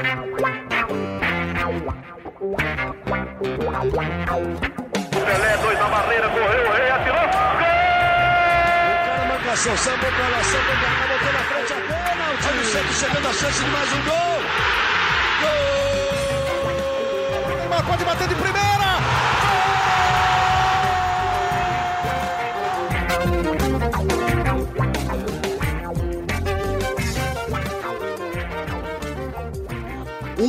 [0.00, 0.16] Pelé,
[5.58, 7.20] dois na barreira, correu, o rei atirou.
[7.20, 7.28] Gol!
[8.96, 11.76] O cara marcação, sambou pra lá, sambou pra cá, botou na frente a.
[12.48, 14.40] Olha o Santos chegando a chance de mais um gol.
[15.42, 17.56] Gol!
[17.58, 18.89] Neymar pode bater de primeira.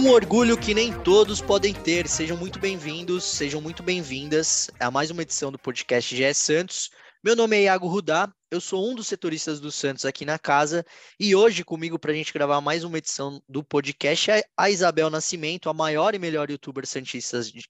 [0.02, 2.08] Um orgulho que nem todos podem ter.
[2.08, 6.90] Sejam muito bem-vindos, sejam muito bem-vindas a mais uma edição do podcast GE Santos.
[7.24, 10.84] Meu nome é Iago Rudá, eu sou um dos setoristas do Santos aqui na casa
[11.20, 15.08] e hoje comigo para a gente gravar mais uma edição do podcast é a Isabel
[15.12, 17.64] Nascimento, a maior e melhor youtuber santista, de-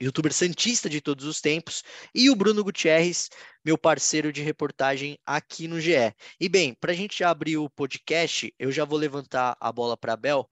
[0.00, 3.28] youtuber santista de todos os tempos, e o Bruno Gutierrez,
[3.62, 6.14] meu parceiro de reportagem aqui no GE.
[6.40, 9.98] E bem, para a gente já abrir o podcast, eu já vou levantar a bola
[9.98, 10.48] para a Bel,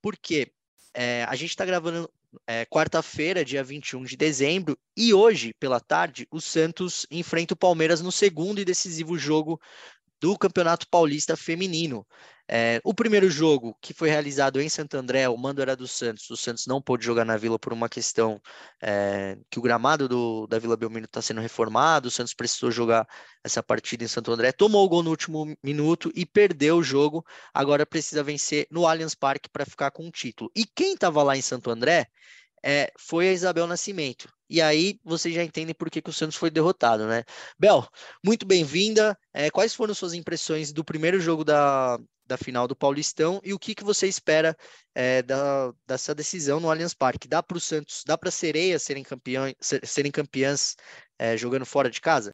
[0.00, 0.52] porque
[0.98, 2.10] é, a gente está gravando
[2.46, 8.00] é, quarta-feira, dia 21 de dezembro, e hoje, pela tarde, o Santos enfrenta o Palmeiras
[8.00, 9.60] no segundo e decisivo jogo
[10.18, 12.06] do Campeonato Paulista Feminino.
[12.48, 16.30] É, o primeiro jogo, que foi realizado em Santo André, o mando era do Santos,
[16.30, 18.40] o Santos não pôde jogar na Vila por uma questão
[18.80, 23.06] é, que o gramado do, da Vila Belmiro está sendo reformado, o Santos precisou jogar
[23.42, 27.24] essa partida em Santo André, tomou o gol no último minuto e perdeu o jogo,
[27.52, 30.50] agora precisa vencer no Allianz Parque para ficar com o título.
[30.54, 32.06] E quem estava lá em Santo André
[32.64, 34.28] é, foi a Isabel Nascimento.
[34.48, 37.24] E aí vocês já entendem por que, que o Santos foi derrotado, né?
[37.58, 37.86] Bel,
[38.24, 39.18] muito bem-vinda.
[39.34, 43.58] É, quais foram suas impressões do primeiro jogo da, da final do Paulistão e o
[43.58, 44.56] que, que você espera
[44.94, 47.28] é, da, dessa decisão no Allianz Parque?
[47.28, 50.76] Dá para o Santos, dá para Sereias serem, campeão, ser- serem campeãs
[51.18, 52.32] é, jogando fora de casa?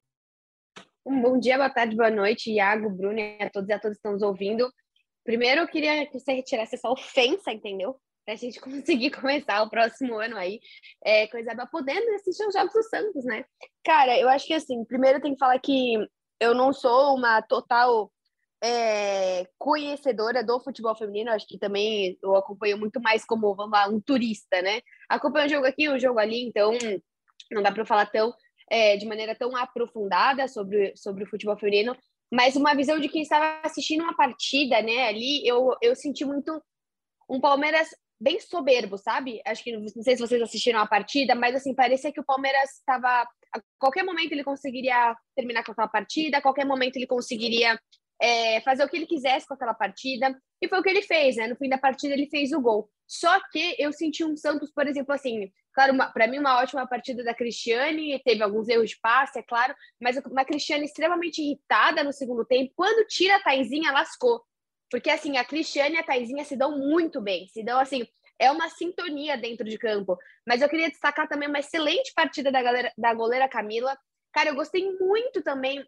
[1.04, 3.98] Um bom dia, boa tarde, boa noite, Iago, Bruno a todos e a todas que
[3.98, 4.72] estão nos ouvindo.
[5.24, 7.96] Primeiro, eu queria que você retirasse essa ofensa, entendeu?
[8.24, 10.60] Pra gente conseguir começar o próximo ano aí
[11.04, 13.44] é, com a Isabel podendo assistir os Jogos do Santos, né?
[13.84, 15.96] Cara, eu acho que assim, primeiro tem que falar que
[16.40, 18.12] eu não sou uma total
[18.62, 23.89] é, conhecedora do futebol feminino, acho que também eu acompanho muito mais como, vamos lá,
[23.89, 24.80] um turista, né?
[25.08, 26.73] Acompanho o jogo aqui, o jogo ali, então
[27.50, 28.33] não dá para falar tão
[28.70, 31.96] é, de maneira tão aprofundada sobre, sobre o futebol feminino,
[32.33, 35.08] mas uma visão de quem estava assistindo uma partida, né?
[35.08, 36.62] Ali eu, eu senti muito
[37.29, 37.89] um Palmeiras
[38.20, 39.42] bem soberbo, sabe?
[39.44, 42.70] Acho que não sei se vocês assistiram a partida, mas assim, parecia que o Palmeiras
[42.79, 47.79] estava a qualquer momento ele conseguiria terminar com aquela partida, a qualquer momento ele conseguiria
[48.22, 51.36] é, fazer o que ele quisesse com aquela partida, e foi o que ele fez,
[51.36, 51.48] né?
[51.48, 52.88] No fim da partida ele fez o gol.
[53.05, 57.24] Só que eu senti um Santos, por exemplo, assim, claro, para mim uma ótima partida
[57.24, 62.12] da Cristiane, teve alguns erros de passe, é claro, mas uma Cristiane extremamente irritada no
[62.12, 64.40] segundo tempo, quando tira a Taizinha, lascou.
[64.88, 68.06] Porque assim, a Cristiane e a Taizinha se dão muito bem, se dão assim,
[68.38, 70.16] é uma sintonia dentro de campo.
[70.46, 73.96] Mas eu queria destacar também uma excelente partida da, galera, da goleira Camila.
[74.32, 75.84] Cara, eu gostei muito também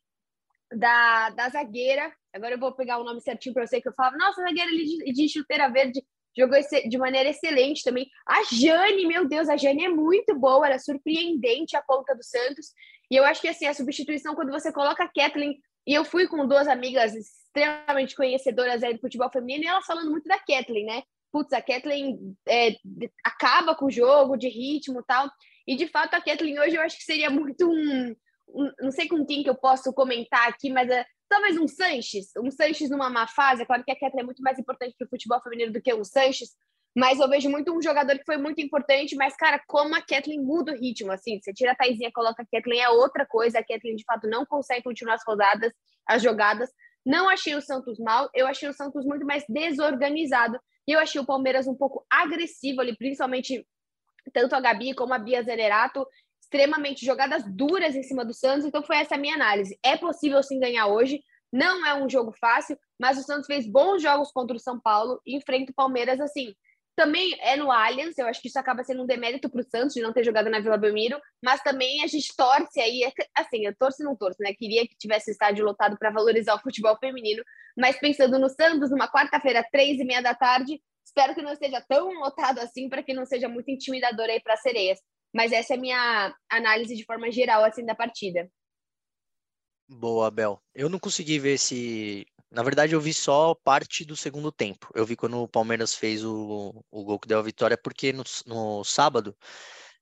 [0.73, 2.13] da, da zagueira.
[2.35, 4.17] Agora eu vou pegar o nome certinho para você que eu falava.
[4.17, 6.05] Nossa, a zagueira de, chuteira verde
[6.37, 6.59] jogou
[6.89, 8.11] de maneira excelente também.
[8.27, 12.25] A Jane, meu Deus, a Jane é muito boa, ela é surpreendente a ponta do
[12.25, 12.73] Santos.
[13.09, 16.27] E eu acho que assim, a substituição, quando você coloca a Kathleen, e eu fui
[16.27, 20.87] com duas amigas extremamente conhecedoras aí do futebol feminino, e elas falando muito da Kathleen,
[20.87, 21.03] né?
[21.31, 22.77] Putz, a Kathleen é,
[23.25, 25.31] acaba com o jogo de ritmo e tal.
[25.67, 28.15] E de fato, a Kathleen hoje eu acho que seria muito um.
[28.49, 32.29] um não sei com quem que eu posso comentar aqui, mas é, talvez um Sanches,
[32.39, 33.63] um Sanches numa má fase.
[33.63, 35.93] É claro que a Kathleen é muito mais importante para o futebol feminino do que
[35.93, 36.51] um Sanches,
[36.97, 40.41] mas eu vejo muito um jogador que foi muito importante, mas, cara, como a Kathleen
[40.41, 43.65] muda o ritmo, assim, você tira a Taizinha, coloca a Kathleen, é outra coisa, a
[43.65, 45.73] Kathleen, de fato, não consegue continuar as rodadas,
[46.07, 46.71] as jogadas,
[47.05, 50.57] não achei o Santos mal, eu achei o Santos muito mais desorganizado,
[50.87, 53.67] e eu achei o Palmeiras um pouco agressivo ali, principalmente
[54.33, 56.07] tanto a Gabi como a Bia Zenerato,
[56.45, 59.79] extremamente jogadas duras em cima do Santos, então foi essa a minha análise.
[59.83, 61.23] É possível sim ganhar hoje,
[61.53, 65.21] não é um jogo fácil, mas o Santos fez bons jogos contra o São Paulo
[65.27, 66.55] e enfrenta o Palmeiras assim.
[66.97, 69.95] Também é no Allianz, eu acho que isso acaba sendo um demérito para o Santos
[69.95, 73.03] de não ter jogado na Vila Belmiro, mas também a gente torce aí,
[73.37, 74.55] assim, eu torço e não torço, né?
[74.55, 77.43] Queria que tivesse estádio lotado para valorizar o futebol feminino,
[77.77, 81.85] mas pensando no Santos, numa quarta-feira, três e meia da tarde, espero que não esteja
[81.89, 85.01] tão lotado assim para que não seja muito intimidador aí para sereias.
[85.35, 88.49] Mas essa é a minha análise de forma geral assim da partida.
[89.89, 90.63] Boa, Bel.
[90.75, 92.27] Eu não consegui ver esse.
[92.51, 94.89] Na verdade, eu vi só parte do segundo tempo.
[94.95, 98.23] Eu vi quando o Palmeiras fez o, o gol que deu a vitória, porque no,
[98.47, 99.37] no sábado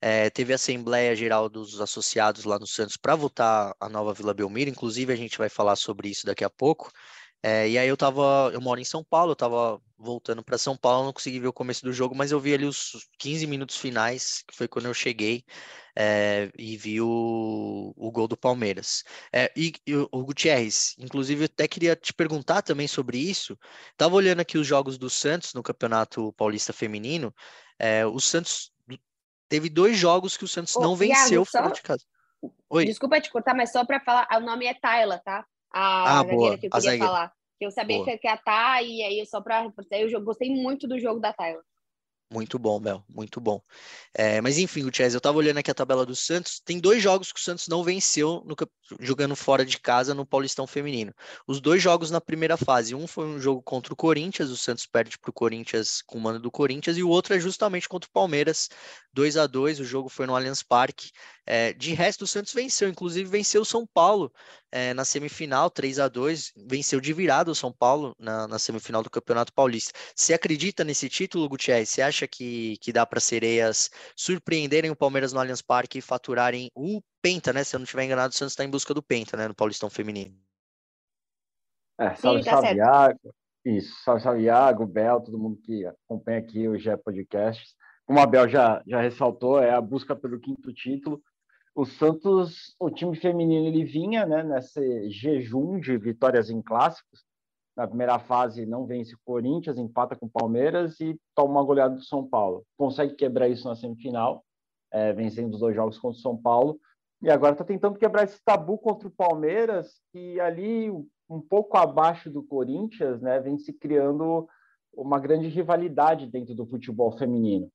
[0.00, 4.34] é, teve a Assembleia Geral dos Associados lá no Santos para votar a nova Vila
[4.34, 4.70] Belmiro.
[4.70, 6.90] Inclusive, a gente vai falar sobre isso daqui a pouco.
[7.42, 10.76] É, e aí eu tava, eu moro em São Paulo, eu tava voltando para São
[10.76, 13.76] Paulo, não consegui ver o começo do jogo, mas eu vi ali os 15 minutos
[13.76, 15.44] finais, que foi quando eu cheguei
[15.96, 19.02] é, e vi o, o gol do Palmeiras.
[19.32, 23.58] É, e, e, o Gutierrez, inclusive, eu até queria te perguntar também sobre isso.
[23.96, 27.34] Tava olhando aqui os jogos do Santos no Campeonato Paulista Feminino.
[27.78, 28.72] É, o Santos
[29.48, 31.72] teve dois jogos que o Santos não venceu Iago, fora só...
[31.72, 32.04] de casa.
[32.70, 32.86] Oi.
[32.86, 35.44] Desculpa te cortar, mas só para falar, o nome é Tayla, tá?
[35.72, 36.58] A ah, boa.
[36.58, 37.32] que eu queria falar.
[37.60, 38.18] Eu sabia boa.
[38.18, 41.62] que ia estar, e aí só para eu gostei muito do jogo da Tayla.
[42.32, 43.60] Muito bom, Bel, muito bom.
[44.14, 46.60] É, mas enfim, Gutierrez, eu estava olhando aqui a tabela do Santos.
[46.60, 48.56] Tem dois jogos que o Santos não venceu no,
[49.00, 51.12] jogando fora de casa no Paulistão Feminino.
[51.46, 52.94] Os dois jogos na primeira fase.
[52.94, 56.20] Um foi um jogo contra o Corinthians, o Santos perde para o Corinthians com o
[56.22, 58.70] mando do Corinthians, e o outro é justamente contra o Palmeiras,
[59.12, 61.10] 2 a 2 O jogo foi no Allianz Parque.
[61.44, 64.32] É, de resto, o Santos venceu, inclusive venceu o São Paulo
[64.70, 69.02] é, na semifinal, 3 a 2 venceu de virada o São Paulo na, na, semifinal
[69.02, 69.92] do Campeonato Paulista.
[70.14, 71.88] Você acredita nesse título, Gutierrez?
[71.88, 76.70] Você acha que, que dá para sereias surpreenderem o Palmeiras no Allianz Parque e faturarem
[76.76, 77.64] o Penta, né?
[77.64, 79.48] Se eu não estiver enganado, o Santos está em busca do Penta, né?
[79.48, 80.36] No Paulistão Feminino.
[81.98, 83.34] É, salve, Sim, tá salve, Iago.
[83.64, 87.74] Isso, salve, salve, Iago, Bel, todo mundo que acompanha aqui o GE Podcasts.
[88.04, 91.22] Como a Bel já, já ressaltou, é a busca pelo quinto título
[91.74, 97.24] o Santos, o time feminino, ele vinha né, nesse jejum de vitórias em clássicos.
[97.74, 101.94] Na primeira fase, não vence o Corinthians, empata com o Palmeiras e toma uma goleada
[101.94, 102.64] do São Paulo.
[102.76, 104.44] Consegue quebrar isso na semifinal,
[104.90, 106.78] é, vencendo os dois jogos contra o São Paulo.
[107.22, 112.30] E agora está tentando quebrar esse tabu contra o Palmeiras, que ali, um pouco abaixo
[112.30, 114.46] do Corinthians, né, vem se criando
[114.92, 117.70] uma grande rivalidade dentro do futebol feminino.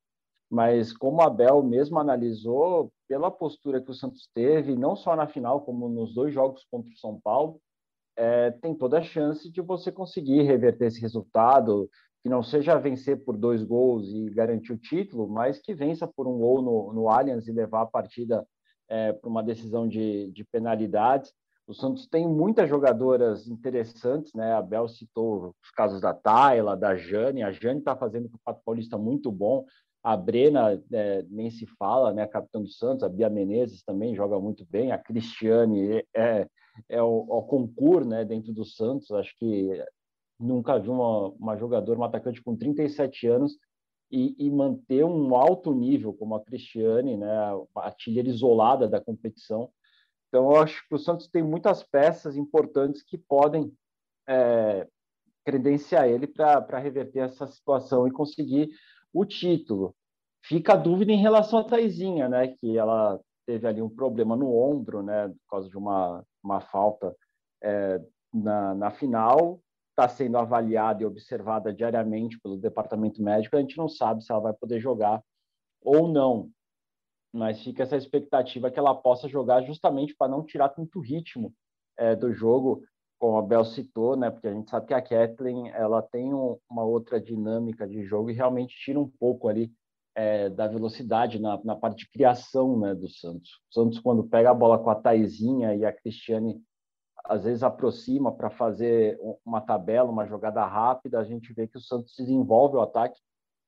[0.49, 5.27] Mas como a Abel mesmo analisou, pela postura que o Santos teve, não só na
[5.27, 7.59] final, como nos dois jogos contra o São Paulo,
[8.15, 11.89] é, tem toda a chance de você conseguir reverter esse resultado,
[12.23, 16.27] que não seja vencer por dois gols e garantir o título, mas que vença por
[16.27, 18.45] um gol no, no Allianz e levar a partida
[18.89, 21.33] é, para uma decisão de, de penalidades.
[21.67, 24.53] O Santos tem muitas jogadoras interessantes, né?
[24.53, 27.43] A Bel citou os casos da Tayla, da Jane.
[27.43, 29.65] A Jane está fazendo o Pato Paulista muito bom.
[30.07, 32.25] A Brena é, nem se fala, né?
[32.25, 36.47] Capitão do Santos, a Bia Menezes também joga muito bem, a Cristiane é,
[36.87, 39.11] é o, o concurso né, dentro do Santos.
[39.11, 39.83] Acho que
[40.39, 43.57] nunca vi uma, uma jogadora, uma atacante com 37 anos
[44.09, 49.69] e, e, manter um alto nível como a Cristiane, né, a artilheira isolada da competição.
[50.29, 53.73] Então, eu acho que o Santos tem muitas peças importantes que podem
[54.25, 54.87] é,
[55.43, 58.69] credenciar ele para reverter essa situação e conseguir
[59.13, 59.93] o título.
[60.47, 62.47] Fica a dúvida em relação a Taizinha, né?
[62.47, 65.27] Que ela teve ali um problema no ombro, né?
[65.27, 67.13] Por causa de uma, uma falta
[67.61, 68.01] é,
[68.33, 69.59] na, na final.
[69.89, 73.57] Está sendo avaliada e observada diariamente pelo departamento médico.
[73.57, 75.21] A gente não sabe se ela vai poder jogar
[75.81, 76.49] ou não.
[77.33, 81.53] Mas fica essa expectativa que ela possa jogar justamente para não tirar tanto ritmo
[81.97, 82.83] é, do jogo
[83.19, 86.57] como a Bel citou, né, porque a gente sabe que a Kathleen ela tem um,
[86.69, 89.71] uma outra dinâmica de jogo e realmente tira um pouco ali
[90.17, 93.61] é, da velocidade na, na parte de criação né, do Santos.
[93.69, 96.59] O Santos, quando pega a bola com a Taizinha e a Cristiane,
[97.23, 99.15] às vezes aproxima para fazer
[99.45, 103.19] uma tabela, uma jogada rápida, a gente vê que o Santos desenvolve o ataque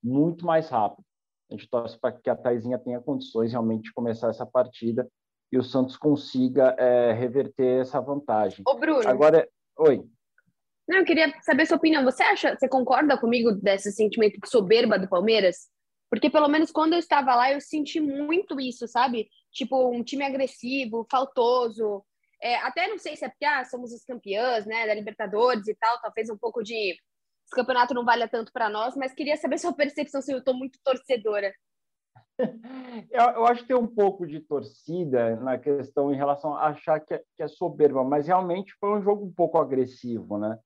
[0.03, 1.05] muito mais rápido.
[1.51, 5.07] A gente torce para que a Taizinha tenha condições realmente de começar essa partida
[5.51, 8.63] e o Santos consiga é, reverter essa vantagem.
[8.67, 9.07] Ô, Bruno.
[9.07, 9.47] Agora,
[9.77, 10.03] oi.
[10.87, 12.03] Não, eu queria saber sua opinião.
[12.05, 15.69] Você acha, você concorda comigo desse sentimento de soberba do Palmeiras?
[16.09, 19.29] Porque pelo menos quando eu estava lá, eu senti muito isso, sabe?
[19.51, 22.03] Tipo, um time agressivo, faltoso.
[22.41, 25.75] É, até não sei se é porque ah, somos os campeãs, né, da Libertadores e
[25.75, 26.97] tal, talvez um pouco de
[27.49, 30.53] esse campeonato não valha tanto para nós, mas queria saber sua percepção se eu estou
[30.53, 31.53] muito torcedora.
[33.11, 36.97] Eu, eu, acho que tem um pouco de torcida na questão em relação a achar
[37.01, 40.57] que é, que é soberba, mas realmente foi um jogo um pouco agressivo, né?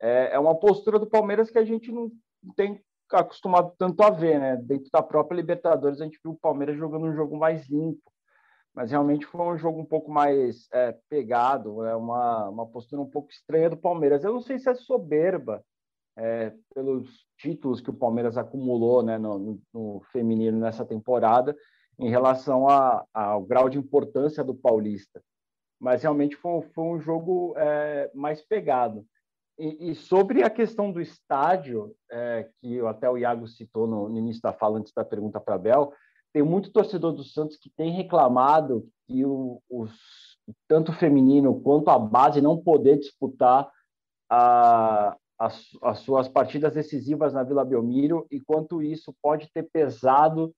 [0.00, 2.08] É, é, uma postura do Palmeiras que a gente não
[2.54, 2.80] tem
[3.12, 4.56] acostumado tanto a ver, né?
[4.56, 8.02] Dentro da própria Libertadores a gente viu o Palmeiras jogando um jogo mais limpo,
[8.74, 13.10] mas realmente foi um jogo um pouco mais é, pegado, é uma, uma postura um
[13.10, 14.24] pouco estranha do Palmeiras.
[14.24, 15.64] Eu não sei se é soberba,
[16.18, 21.56] é, pelos títulos que o Palmeiras acumulou né, no, no feminino nessa temporada,
[21.98, 25.22] em relação a, ao grau de importância do Paulista.
[25.80, 29.06] Mas realmente foi, foi um jogo é, mais pegado.
[29.58, 34.16] E, e, sobre a questão do estádio, é, que até o Iago citou no, no,
[34.16, 35.92] início da fala, antes da pergunta para a Bel,
[36.32, 39.92] tem muito torcedor do Santos que tem reclamado que o, os,
[40.68, 43.68] tanto o feminino quanto a base não poder disputar
[44.30, 50.54] a, as, as suas partidas decisivas na Vila Belmiro e quanto isso pode ter pesado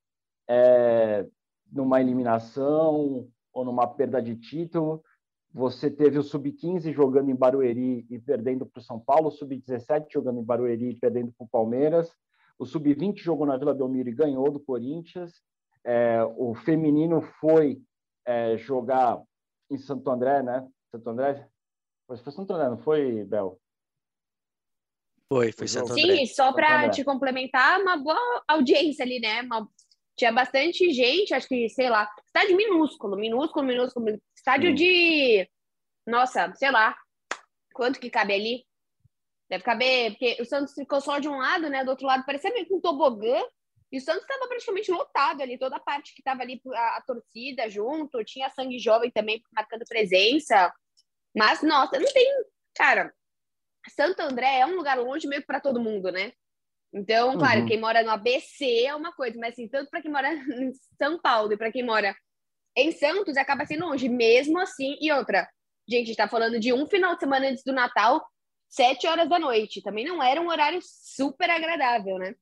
[0.48, 1.26] é,
[1.72, 5.02] numa eliminação ou numa perda de título.
[5.52, 10.06] Você teve o Sub-15 jogando em Barueri e perdendo para o São Paulo, o Sub-17
[10.12, 12.12] jogando em Barueri e perdendo para o Palmeiras,
[12.58, 15.42] o Sub-20 jogou na Vila Belmiro e ganhou do Corinthians,
[15.84, 17.82] é, o feminino foi
[18.24, 19.20] é, jogar
[19.70, 20.68] em Santo André, né?
[20.90, 21.48] Santo André?
[22.06, 23.58] Foi Santo André, não foi, Bel?
[25.28, 26.16] Foi, foi Santo André.
[26.16, 29.42] Sim, só para te complementar, uma boa audiência ali, né?
[29.42, 29.68] Uma...
[30.16, 34.74] Tinha bastante gente, acho que, sei lá, estádio minúsculo, minúsculo, minúsculo, estádio Sim.
[34.74, 35.50] de,
[36.06, 36.96] nossa, sei lá,
[37.72, 38.66] quanto que cabe ali?
[39.48, 41.82] Deve caber, porque o Santos ficou só de um lado, né?
[41.84, 43.42] Do outro lado parecia meio que um tobogã,
[43.92, 47.02] e o Santos estava praticamente lotado ali, toda a parte que estava ali, a, a,
[47.02, 50.72] torcida junto, tinha sangue jovem também marcando presença.
[51.34, 52.26] Mas, nossa, não tem.
[52.74, 53.12] Cara,
[53.88, 56.32] Santo André é um lugar longe meio para todo mundo, né?
[56.92, 57.66] Então, claro, uhum.
[57.66, 61.20] quem mora no ABC é uma coisa, mas assim, tanto para quem mora em São
[61.20, 62.14] Paulo e para quem mora
[62.76, 64.96] em Santos, acaba sendo longe, mesmo assim.
[65.00, 65.48] E outra,
[65.88, 68.24] gente, está falando de um final de semana antes do Natal,
[68.68, 69.82] sete horas da noite.
[69.82, 72.34] Também não era um horário super agradável, né?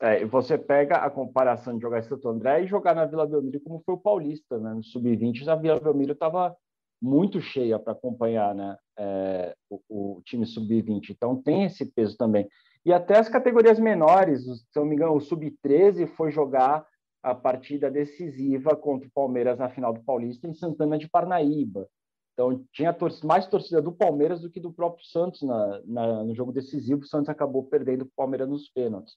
[0.00, 3.60] É, você pega a comparação de jogar em Santo André e jogar na Vila Belmiro
[3.60, 4.74] como foi o Paulista, né?
[4.74, 6.56] No Sub-20, a Vila Belmiro estava
[7.00, 11.10] muito cheia para acompanhar né, é, o, o, time sub-20.
[11.10, 12.48] Então tem esse peso também.
[12.84, 16.86] E até as categorias menores, se não me engano, o sub-13 foi jogar
[17.22, 21.88] a partida decisiva contra o Palmeiras na final do Paulista em Santana de Parnaíba.
[22.32, 26.50] Então tinha mais torcida do Palmeiras do que do próprio Santos na, na, no jogo
[26.50, 27.02] decisivo.
[27.02, 29.14] O Santos acabou perdendo o Palmeiras nos pênaltis.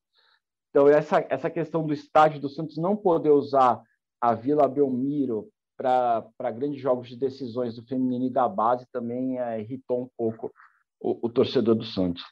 [0.70, 3.82] Então essa, essa questão do estádio do Santos não poder usar
[4.22, 9.60] a Vila Belmiro para grandes jogos de decisões do feminino e da base também é,
[9.60, 10.52] irritou um pouco
[11.00, 12.24] o, o, torcedor do Santos.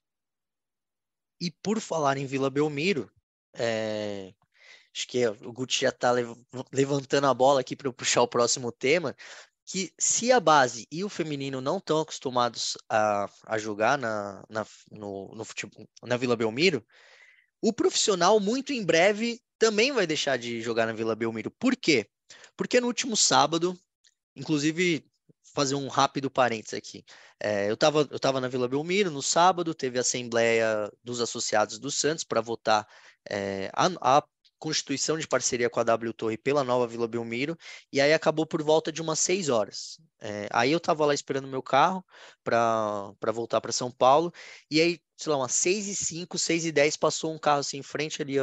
[1.44, 3.12] E por falar em Vila Belmiro,
[3.54, 4.34] é,
[4.96, 6.10] acho que o Guti já está
[6.72, 9.14] levantando a bola aqui para eu puxar o próximo tema,
[9.66, 14.66] que se a base e o feminino não estão acostumados a, a jogar na, na,
[14.90, 16.82] no, no futebol, na Vila Belmiro,
[17.62, 21.52] o profissional muito em breve também vai deixar de jogar na Vila Belmiro.
[21.52, 22.10] Por quê?
[22.56, 23.78] Porque no último sábado,
[24.34, 25.06] inclusive,
[25.54, 27.06] fazer um rápido parênteses aqui.
[27.40, 31.80] É, eu estava eu tava na Vila Belmiro no sábado, teve a Assembleia dos Associados
[31.80, 32.88] do Santos para votar
[33.30, 34.24] é, a, a,
[34.60, 37.58] constituição de parceria com a W Torre pela nova Vila Belmiro,
[37.92, 40.00] e aí acabou por volta de umas seis horas.
[40.22, 42.02] É, aí eu estava lá esperando meu carro
[42.42, 44.32] para voltar para São Paulo,
[44.72, 47.78] e aí sei lá, umas 6 e 5, 6 e 10, passou um carro assim
[47.78, 48.36] em frente ali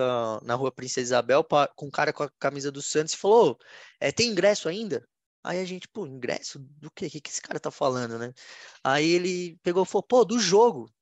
[0.43, 3.59] na rua Princesa Isabel, pra, com um cara com a camisa do Santos e falou:
[3.99, 5.07] é, tem ingresso ainda?
[5.43, 6.59] Aí a gente, pô, ingresso?
[6.59, 7.07] Do quê?
[7.07, 8.33] O que, que esse cara tá falando, né?
[8.85, 10.93] Aí ele pegou e falou, pô, do jogo.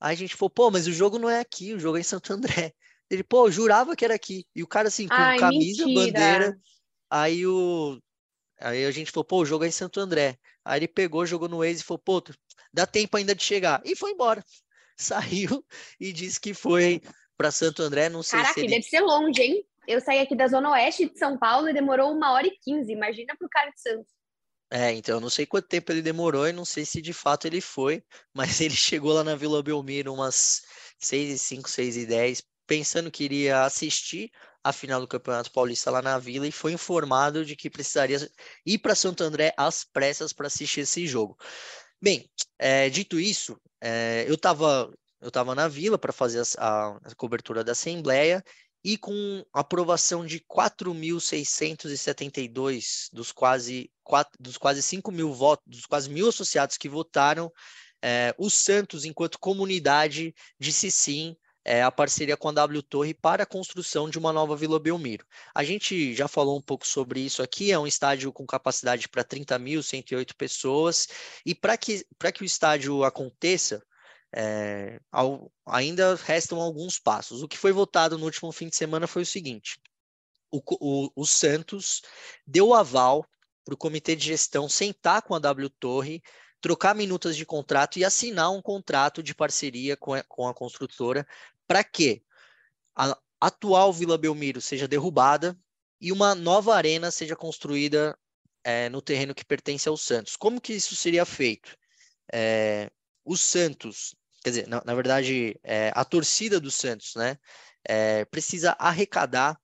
[0.00, 2.04] Aí a gente falou, pô, mas o jogo não é aqui, o jogo é em
[2.04, 2.74] Santo André.
[3.10, 4.44] Ele, pô, jurava que era aqui.
[4.54, 6.12] E o cara, assim, com Ai, camisa, mentira.
[6.12, 6.60] bandeira.
[7.10, 8.00] Aí o.
[8.60, 10.38] Aí a gente falou, pô, o jogo é em Santo André.
[10.64, 12.22] Aí ele pegou, jogou no Waze e falou, pô,
[12.72, 13.80] dá tempo ainda de chegar.
[13.84, 14.44] E foi embora.
[14.96, 15.64] saiu
[16.00, 17.00] e disse que foi
[17.36, 18.08] para Santo André.
[18.08, 18.68] Não sei Caraca, se ele...
[18.70, 19.66] deve ser longe, hein?
[19.86, 22.92] Eu saí aqui da Zona Oeste de São Paulo e demorou uma hora e quinze.
[22.92, 24.12] Imagina para o cara de Santos.
[24.70, 27.46] É, então eu não sei quanto tempo ele demorou e não sei se de fato
[27.46, 28.02] ele foi,
[28.34, 30.62] mas ele chegou lá na Vila Belmiro umas
[30.98, 34.30] 6 e 5, 6 e 10, pensando que iria assistir
[34.64, 38.18] a final do Campeonato Paulista lá na Vila e foi informado de que precisaria
[38.64, 41.38] ir para Santo André às pressas para assistir esse jogo.
[42.02, 42.28] Bem,
[42.58, 47.64] é, dito isso, é, eu estava eu tava na vila para fazer a, a, cobertura
[47.64, 48.44] da Assembleia
[48.86, 56.08] e com aprovação de 4.672 dos quase, 4, dos quase 5 mil votos, dos quase
[56.08, 57.52] mil associados que votaram,
[58.00, 63.46] é, o Santos, enquanto comunidade, disse sim é, parceria com a W Torre para a
[63.46, 65.26] construção de uma nova Vila Belmiro.
[65.52, 69.24] A gente já falou um pouco sobre isso aqui, é um estádio com capacidade para
[69.24, 71.08] 30.108 pessoas,
[71.44, 73.82] e para que, que o estádio aconteça,
[74.36, 77.42] é, ao, ainda restam alguns passos.
[77.42, 79.80] O que foi votado no último fim de semana foi o seguinte:
[80.50, 82.02] o, o, o Santos
[82.46, 83.26] deu aval
[83.64, 86.22] para o comitê de gestão sentar com a W Torre
[86.60, 91.26] trocar minutas de contrato e assinar um contrato de parceria com a, com a construtora
[91.66, 92.22] para que
[92.94, 95.58] a atual Vila Belmiro seja derrubada
[96.00, 98.18] e uma nova arena seja construída
[98.62, 100.36] é, no terreno que pertence ao Santos.
[100.36, 101.76] Como que isso seria feito?
[102.32, 102.90] É,
[103.24, 104.14] o Santos,
[104.46, 107.36] quer dizer, na, na verdade, é, a torcida do Santos, né,
[107.84, 109.58] é, precisa arrecadar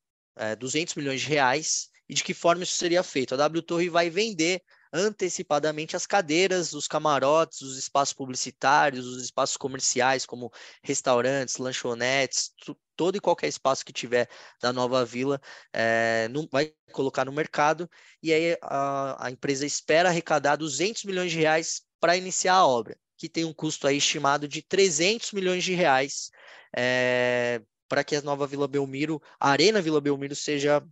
[0.58, 3.32] 200 é, milhões de reais e de que forma isso seria feito?
[3.32, 4.60] A W Torre vai vender
[4.92, 10.50] antecipadamente as cadeiras, os camarotes, os espaços publicitários, os espaços comerciais, como
[10.82, 12.50] restaurantes, lanchonetes,
[12.96, 14.28] todo e qualquer espaço que tiver
[14.60, 15.40] da nova vila,
[15.72, 17.88] é, vai colocar no mercado,
[18.20, 22.98] e aí a, a empresa espera arrecadar 200 milhões de reais para iniciar a obra,
[23.22, 26.28] que tem um custo aí estimado de 300 milhões de reais
[26.76, 30.84] é, para que a nova Vila Belmiro, a Arena Vila Belmiro, seja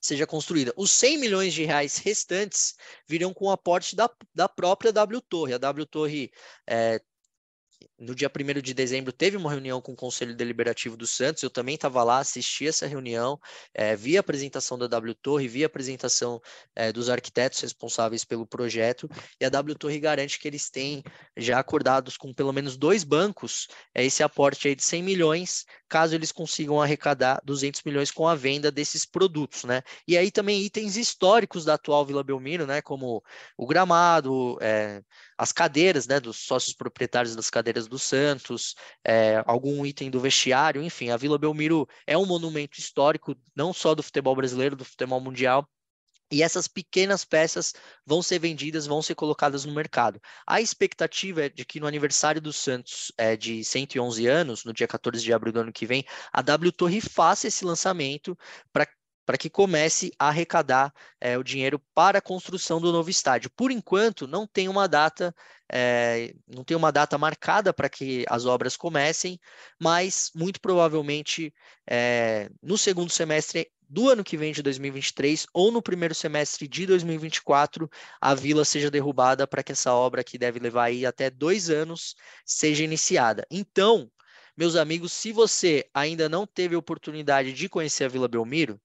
[0.00, 0.72] seja construída.
[0.76, 2.76] Os 100 milhões de reais restantes
[3.08, 5.54] virão com o aporte da, da própria W Torre.
[5.54, 6.30] A W Torre
[6.68, 7.00] é,
[8.02, 11.50] no dia 1 de dezembro teve uma reunião com o Conselho Deliberativo do Santos, eu
[11.50, 13.38] também estava lá, assisti essa reunião,
[13.72, 16.40] é, vi a apresentação da W Torre, vi a apresentação
[16.74, 19.08] é, dos arquitetos responsáveis pelo projeto,
[19.40, 21.02] e a W Torre garante que eles têm
[21.36, 26.14] já acordados com pelo menos dois bancos é, esse aporte aí de 100 milhões, caso
[26.14, 29.82] eles consigam arrecadar 200 milhões com a venda desses produtos, né?
[30.08, 33.22] E aí também itens históricos da atual Vila Belmiro, né, como
[33.56, 35.02] o gramado, é,
[35.42, 40.80] as cadeiras, né, dos sócios proprietários das cadeiras do Santos, é, algum item do vestiário,
[40.80, 45.20] enfim, a Vila Belmiro é um monumento histórico, não só do futebol brasileiro, do futebol
[45.20, 45.68] mundial,
[46.30, 47.74] e essas pequenas peças
[48.06, 50.20] vão ser vendidas, vão ser colocadas no mercado.
[50.46, 54.86] A expectativa é de que no aniversário do Santos é, de 111 anos, no dia
[54.86, 58.38] 14 de abril do ano que vem, a W Torre faça esse lançamento
[58.72, 58.86] para
[59.24, 63.50] para que comece a arrecadar é, o dinheiro para a construção do novo estádio.
[63.56, 65.34] Por enquanto, não tem uma data,
[65.70, 69.38] é, não tem uma data marcada para que as obras comecem,
[69.80, 71.52] mas muito provavelmente
[71.88, 76.86] é, no segundo semestre do ano que vem de 2023 ou no primeiro semestre de
[76.86, 81.68] 2024 a vila seja derrubada para que essa obra que deve levar aí até dois
[81.68, 83.46] anos seja iniciada.
[83.50, 84.10] Então,
[84.56, 88.80] meus amigos, se você ainda não teve oportunidade de conhecer a Vila Belmiro,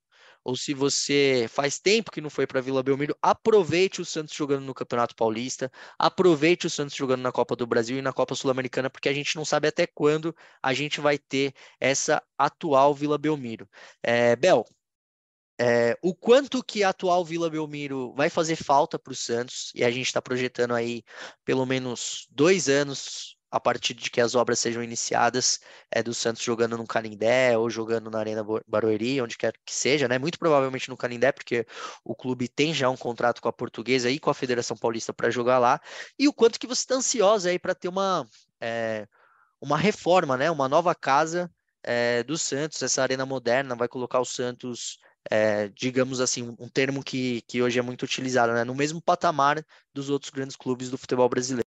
[0.48, 4.64] ou se você faz tempo que não foi para Vila Belmiro, aproveite o Santos jogando
[4.64, 8.90] no Campeonato Paulista, aproveite o Santos jogando na Copa do Brasil e na Copa Sul-Americana,
[8.90, 13.70] porque a gente não sabe até quando a gente vai ter essa atual Vila Belmiro.
[14.02, 14.66] É, Bel,
[15.60, 19.84] é, o quanto que a atual Vila Belmiro vai fazer falta para o Santos, e
[19.84, 21.04] a gente está projetando aí
[21.44, 25.60] pelo menos dois anos a partir de que as obras sejam iniciadas,
[25.92, 30.08] é do Santos jogando no Canindé ou jogando na Arena Barueri, onde quer que seja,
[30.08, 30.18] né?
[30.18, 31.66] Muito provavelmente no Canindé, porque
[32.04, 35.30] o clube tem já um contrato com a Portuguesa e com a Federação Paulista para
[35.30, 35.80] jogar lá.
[36.20, 38.28] E o quanto que você está ansiosa aí para ter uma
[38.62, 39.08] é,
[39.62, 40.52] uma reforma, né?
[40.52, 41.52] Uma nova casa
[41.84, 47.04] é, do Santos, essa arena moderna vai colocar o Santos é, digamos assim, um termo
[47.04, 48.64] que, que hoje é muito utilizado, né?
[48.64, 51.67] no mesmo patamar dos outros grandes clubes do futebol brasileiro.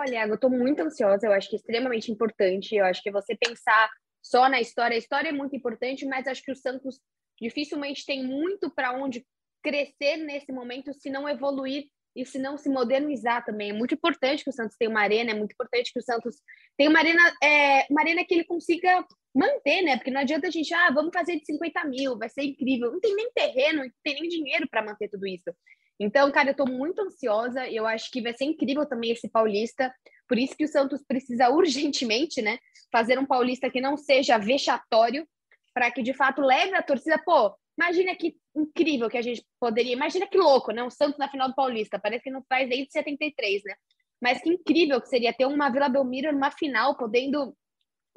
[0.00, 2.74] Olha, eu estou muito ansiosa, eu acho que é extremamente importante.
[2.74, 3.90] Eu acho que você pensar
[4.22, 6.98] só na história, a história é muito importante, mas acho que o Santos
[7.38, 9.26] dificilmente tem muito para onde
[9.62, 11.84] crescer nesse momento se não evoluir
[12.16, 13.70] e se não se modernizar também.
[13.70, 16.36] É muito importante que o Santos tenha uma arena, é muito importante que o Santos
[16.78, 19.96] tenha uma arena, é, uma arena que ele consiga manter, né?
[19.96, 22.90] Porque não adianta a gente, ah, vamos fazer de 50 mil, vai ser incrível.
[22.90, 25.54] Não tem nem terreno, não tem nem dinheiro para manter tudo isso.
[26.00, 27.68] Então, cara, eu estou muito ansiosa.
[27.68, 29.94] Eu acho que vai ser incrível também esse paulista.
[30.26, 32.58] Por isso que o Santos precisa urgentemente, né,
[32.90, 35.28] fazer um paulista que não seja vexatório,
[35.74, 37.20] para que de fato leve a torcida.
[37.22, 39.92] Pô, imagina que incrível que a gente poderia.
[39.92, 40.82] Imagina que louco, né?
[40.82, 41.98] O Santos na final do Paulista.
[41.98, 43.74] Parece que não faz desde 73, né?
[44.20, 47.54] Mas que incrível que seria ter uma Vila Belmiro numa final, podendo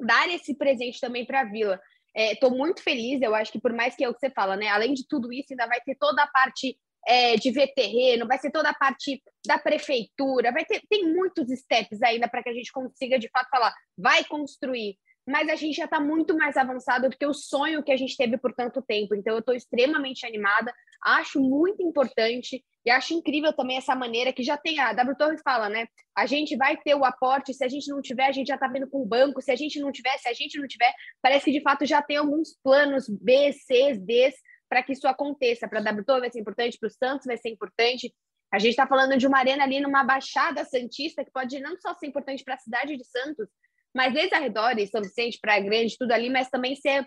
[0.00, 1.78] dar esse presente também para a Vila.
[2.14, 4.56] Estou é, muito feliz, eu acho que por mais que é o que você fala,
[4.56, 4.68] né?
[4.68, 8.38] Além de tudo isso, ainda vai ter toda a parte é, de ver terreno, vai
[8.38, 12.54] ser toda a parte da prefeitura, vai ter tem muitos steps ainda para que a
[12.54, 14.96] gente consiga de fato falar, vai construir.
[15.26, 18.14] Mas a gente já está muito mais avançado do que o sonho que a gente
[18.14, 19.14] teve por tanto tempo.
[19.14, 20.70] Então, eu estou extremamente animada,
[21.02, 25.40] acho muito importante e acho incrível também essa maneira que já tem a W Torres
[25.42, 25.86] fala, né?
[26.14, 28.68] A gente vai ter o aporte, se a gente não tiver, a gente já está
[28.68, 31.46] vendo com o banco, se a gente não tiver, se a gente não tiver, parece
[31.46, 34.30] que de fato já tem alguns planos B, C, D
[34.74, 35.68] para que isso aconteça.
[35.68, 38.12] Para a WTO vai ser importante, para o Santos vai ser importante.
[38.52, 41.94] A gente está falando de uma arena ali numa Baixada Santista que pode não só
[41.94, 43.48] ser importante para a cidade de Santos,
[43.94, 47.06] mas desde arredores, São Vicente, Praia Grande, tudo ali, mas também ser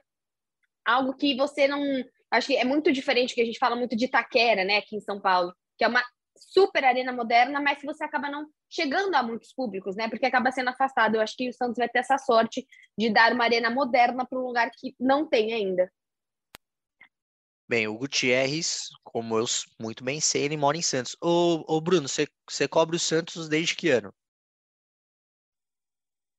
[0.86, 1.84] algo que você não.
[2.32, 5.02] Acho que é muito diferente que a gente fala muito de Itaquera, né, aqui em
[5.02, 6.04] São Paulo, que é uma
[6.38, 10.08] super arena moderna, mas que você acaba não chegando a muitos públicos, né?
[10.08, 11.16] Porque acaba sendo afastado.
[11.16, 12.66] Eu acho que o Santos vai ter essa sorte
[12.98, 15.92] de dar uma arena moderna para um lugar que não tem ainda.
[17.70, 19.46] Bem, o Gutierrez, como eu
[19.80, 21.18] muito bem sei, ele mora em Santos.
[21.22, 24.14] Ô, ô Bruno, você, você cobre o Santos desde que ano?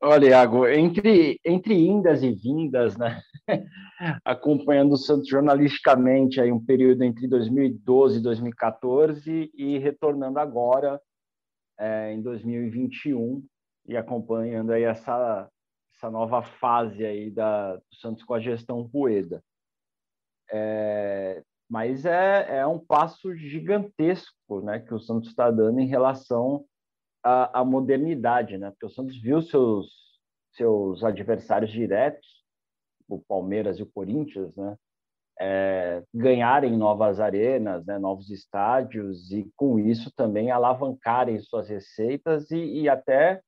[0.01, 3.21] Olha, Iago, entre, entre indas e vindas, né?
[4.25, 11.01] acompanhando o Santos jornalisticamente aí um período entre 2012 e 2014 e retornando agora
[11.79, 13.45] é, em 2021
[13.87, 15.51] e acompanhando aí essa,
[15.95, 19.43] essa nova fase aí da, do Santos com a gestão Rueda.
[20.51, 26.65] É, mas é, é um passo gigantesco né, que o Santos está dando em relação
[27.23, 28.71] à, à, modernidade, né?
[28.71, 29.91] porque o Santos viu seus,
[30.53, 32.27] seus adversários diretos,
[33.07, 34.77] o Palmeiras e o Corinthians, né,
[35.41, 42.83] é, ganharem novas arenas, né, novos estádios, e com isso também alavancarem suas receitas e,
[42.83, 43.41] e até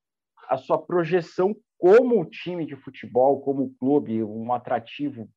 [0.48, 5.28] a sua projeção como time de futebol, como clube, um atrativo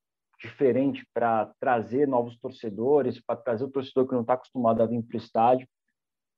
[0.44, 5.02] diferente para trazer novos torcedores, para trazer o torcedor que não está acostumado a vir
[5.02, 5.68] para o estádio.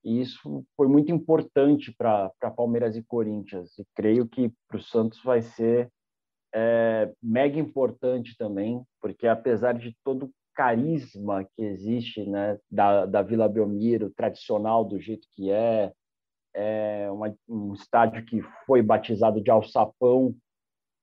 [0.03, 3.77] E isso foi muito importante para Palmeiras e Corinthians.
[3.79, 5.89] E creio que para o Santos vai ser
[6.53, 13.21] é, mega importante também, porque apesar de todo o carisma que existe né, da, da
[13.21, 15.91] Vila Belmiro, tradicional do jeito que é,
[16.53, 20.33] é uma, um estádio que foi batizado de Alçapão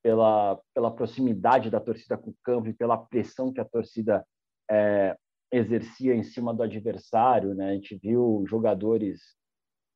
[0.03, 4.25] pela, pela proximidade da torcida com o campo e pela pressão que a torcida
[4.71, 5.17] é,
[5.51, 7.55] exercia em cima do adversário.
[7.55, 7.71] Né?
[7.71, 9.21] A gente viu jogadores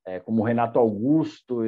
[0.06, 1.62] é, como Renato Augusto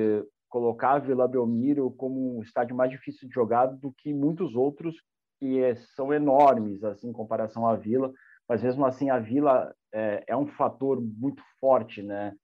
[0.49, 4.97] colocar a Vila Belmiro como um estádio mais difícil de jogar do que muitos outros
[5.39, 8.13] que é, são enormes assim em comparação à Vila,
[8.49, 12.35] mas mesmo assim a Vila é, é um fator muito forte, né?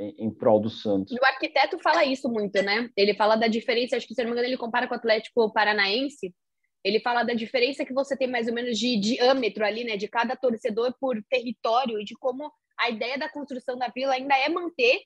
[0.00, 1.12] Em, em prol do Santos.
[1.12, 2.88] E o arquiteto fala isso muito, né?
[2.96, 5.52] Ele fala da diferença, acho que se não me engano, ele compara com o Atlético
[5.52, 6.34] Paranaense.
[6.82, 9.96] Ele fala da diferença que você tem mais ou menos de diâmetro ali, né?
[9.96, 14.34] De cada torcedor por território e de como a ideia da construção da vila ainda
[14.34, 15.02] é manter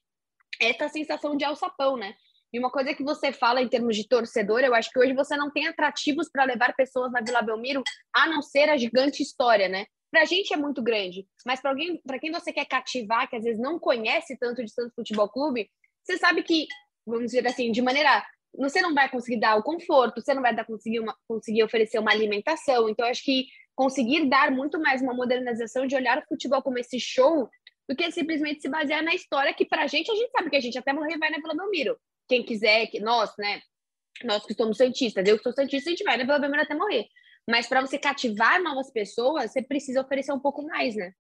[0.61, 2.15] essa sensação de alçapão, né?
[2.53, 5.37] E uma coisa que você fala em termos de torcedor, eu acho que hoje você
[5.37, 7.83] não tem atrativos para levar pessoas na Vila Belmiro,
[8.15, 9.87] a não ser a gigante história, né?
[10.15, 13.35] Para a gente é muito grande, mas para alguém, para quem você quer cativar, que
[13.35, 15.69] às vezes não conhece tanto de Santos Futebol Clube,
[16.05, 16.69] você sabe que,
[17.05, 18.25] vamos dizer assim, de maneira
[18.57, 21.99] você não vai conseguir dar o conforto, você não vai dar, conseguir, uma, conseguir oferecer
[21.99, 22.89] uma alimentação.
[22.89, 27.01] Então, acho que conseguir dar muito mais uma modernização de olhar o futebol como esse
[27.01, 27.51] show
[27.89, 30.57] do que simplesmente se basear na história que, para a gente, a gente sabe que
[30.57, 31.99] a gente até morrer vai na Vila Belmiro.
[32.29, 33.61] Quem quiser, que nós, né?
[34.23, 36.77] Nós que somos santistas, eu que sou santista, a gente vai na Vila Belmiro até
[36.77, 37.09] morrer.
[37.49, 41.13] Mas para você cativar novas pessoas, você precisa oferecer um pouco mais, né?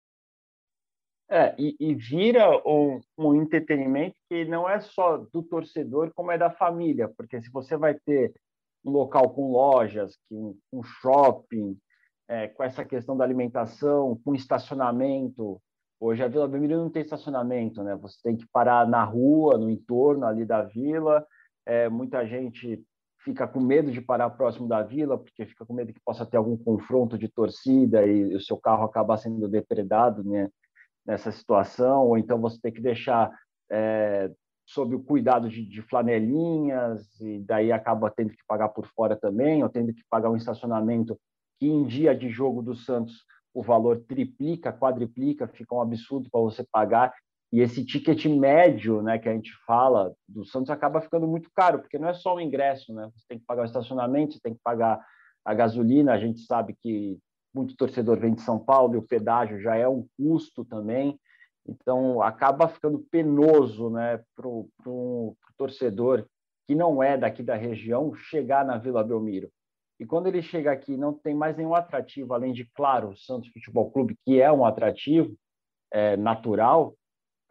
[1.28, 6.36] É, e, e vira um, um, entretenimento que não é só do torcedor, como é
[6.36, 8.32] da família, porque se você vai ter
[8.84, 11.78] um local com lojas, com um, shopping,
[12.28, 15.60] é, com essa questão da alimentação, com estacionamento.
[15.98, 17.96] Hoje a Vila Belmiro não tem estacionamento, né?
[17.96, 21.26] Você tem que parar na rua, no entorno ali da vila.
[21.66, 22.84] É, muita gente
[23.24, 26.36] fica com medo de parar próximo da vila, porque fica com medo que possa ter
[26.36, 30.50] algum confronto de torcida e o seu carro acabar sendo depredado né,
[31.06, 33.30] nessa situação, ou então você tem que deixar
[33.70, 34.30] é,
[34.66, 39.62] sob o cuidado de, de, flanelinhas, e daí acaba tendo que pagar por fora também,
[39.62, 41.18] ou tendo que pagar um estacionamento
[41.58, 46.40] que em dia de jogo do Santos o valor triplica, quadriplica, fica um absurdo para
[46.40, 47.14] você pagar,
[47.54, 51.78] e esse ticket médio, né, que a gente fala do Santos acaba ficando muito caro,
[51.78, 53.08] porque não é só o ingresso, né?
[53.14, 55.00] Você tem que pagar o estacionamento, você tem que pagar
[55.44, 56.12] a gasolina.
[56.12, 57.16] A gente sabe que
[57.54, 61.16] muito torcedor vem de São Paulo e o pedágio já é um custo também.
[61.64, 66.26] Então acaba ficando penoso, né, para o torcedor
[66.66, 69.48] que não é daqui da região chegar na Vila Belmiro.
[70.00, 73.48] E quando ele chega aqui, não tem mais nenhum atrativo, além de, claro, o Santos
[73.52, 75.36] Futebol Clube, que é um atrativo
[75.92, 76.96] é, natural,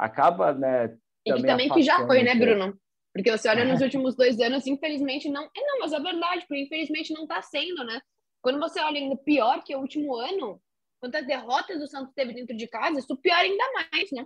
[0.03, 0.97] acaba, né?
[1.25, 2.77] E que também que já foi, né, Bruno?
[3.13, 5.43] Porque você olha nos últimos dois anos, infelizmente não.
[5.43, 8.01] É, não, mas é verdade, porque infelizmente não está sendo, né?
[8.41, 10.59] Quando você olha ainda pior que o último ano,
[10.99, 14.25] quantas derrotas o Santos teve dentro de casa, isso pior ainda mais, né?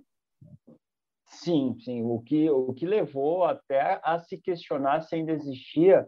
[1.25, 2.01] Sim, sim.
[2.03, 6.07] O que, o que levou até a se questionar se ainda existia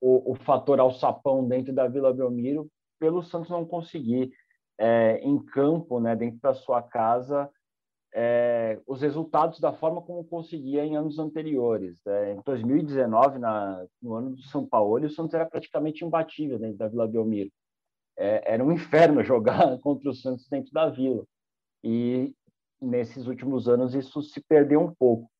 [0.00, 2.68] o, o fator alçapão dentro da Vila Belmiro,
[2.98, 4.32] pelo Santos não conseguir
[4.76, 7.48] é, em campo, né, dentro da sua casa,
[8.14, 11.98] é, os resultados da forma como conseguia em anos anteriores.
[12.06, 16.78] É, em 2019, na, no ano do São Paulo, o Santos era praticamente imbatível dentro
[16.78, 17.50] da Vila Belmiro.
[18.16, 21.24] É, era um inferno jogar contra o Santos dentro da Vila.
[21.84, 22.34] E
[22.80, 25.30] nesses últimos anos isso se perdeu um pouco.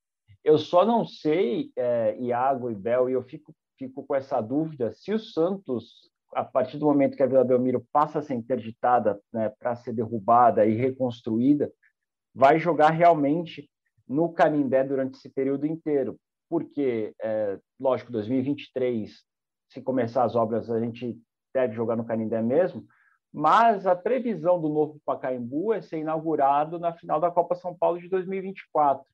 [0.45, 4.93] Eu só não sei, é, Iago e Bel, e eu fico, fico com essa dúvida,
[4.93, 9.21] se o Santos, a partir do momento que a Vila Belmiro passa a ser interditada
[9.33, 11.71] né, para ser derrubada e reconstruída,
[12.39, 13.69] vai jogar realmente
[14.07, 16.17] no Canindé durante esse período inteiro.
[16.49, 19.23] porque, é, lógico, 2023,
[19.69, 21.21] se começar as obras, a gente
[21.53, 22.87] deve jogar no Canindé mesmo,
[23.31, 28.01] mas a previsão do novo Pacaembu é ser inaugurado na final da Copa São Paulo
[28.01, 29.05] de 2024.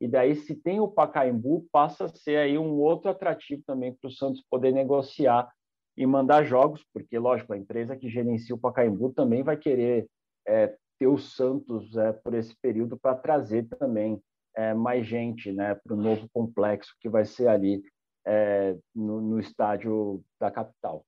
[0.00, 4.08] E daí, se tem o Pacaembu, passa a ser aí um outro atrativo também para
[4.08, 5.52] o Santos poder negociar
[5.96, 10.08] e mandar jogos, porque, lógico, a empresa que gerencia o Pacaembu também vai querer
[10.48, 14.22] é, ter o Santos é, por esse período para trazer também
[14.56, 17.82] é, mais gente né, para o novo complexo que vai ser ali
[18.26, 21.04] é, no, no estádio da capital.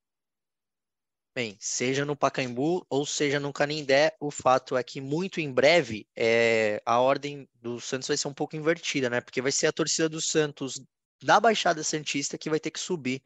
[1.35, 6.09] Bem, seja no Pacaembu ou seja no Canindé, o fato é que muito em breve
[6.17, 9.21] é, a ordem do Santos vai ser um pouco invertida, né?
[9.21, 10.81] Porque vai ser a torcida do Santos
[11.23, 13.23] da Baixada Santista que vai ter que subir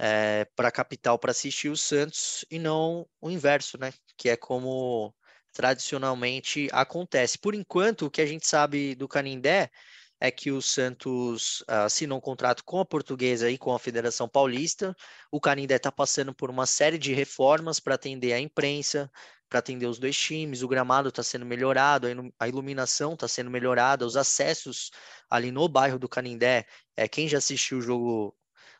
[0.00, 3.92] é, para a capital para assistir o Santos e não o inverso, né?
[4.16, 5.14] Que é como
[5.58, 7.36] tradicionalmente acontece.
[7.36, 9.68] Por enquanto, o que a gente sabe do Canindé
[10.20, 14.28] é que o Santos uh, assinou um contrato com a Portuguesa e com a Federação
[14.28, 14.96] Paulista.
[15.32, 19.10] O Canindé está passando por uma série de reformas para atender a imprensa,
[19.48, 20.62] para atender os dois times.
[20.62, 22.06] O gramado está sendo melhorado,
[22.38, 24.92] a iluminação está sendo melhorada, os acessos
[25.28, 26.66] ali no bairro do Canindé.
[26.96, 28.36] É, quem já assistiu o jogo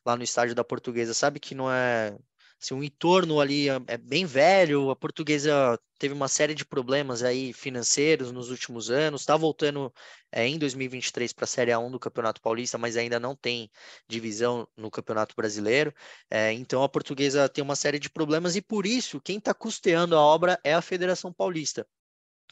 [0.07, 2.17] lá no estádio da Portuguesa sabe que não é
[2.61, 7.23] assim, o entorno ali é, é bem velho, a portuguesa teve uma série de problemas
[7.23, 9.93] aí financeiros nos últimos anos, está voltando
[10.33, 13.71] é, em 2023 para a Série A1 do Campeonato Paulista, mas ainda não tem
[14.09, 15.93] divisão no Campeonato Brasileiro.
[16.31, 20.17] É, então a portuguesa tem uma série de problemas e por isso quem está custeando
[20.17, 21.87] a obra é a Federação Paulista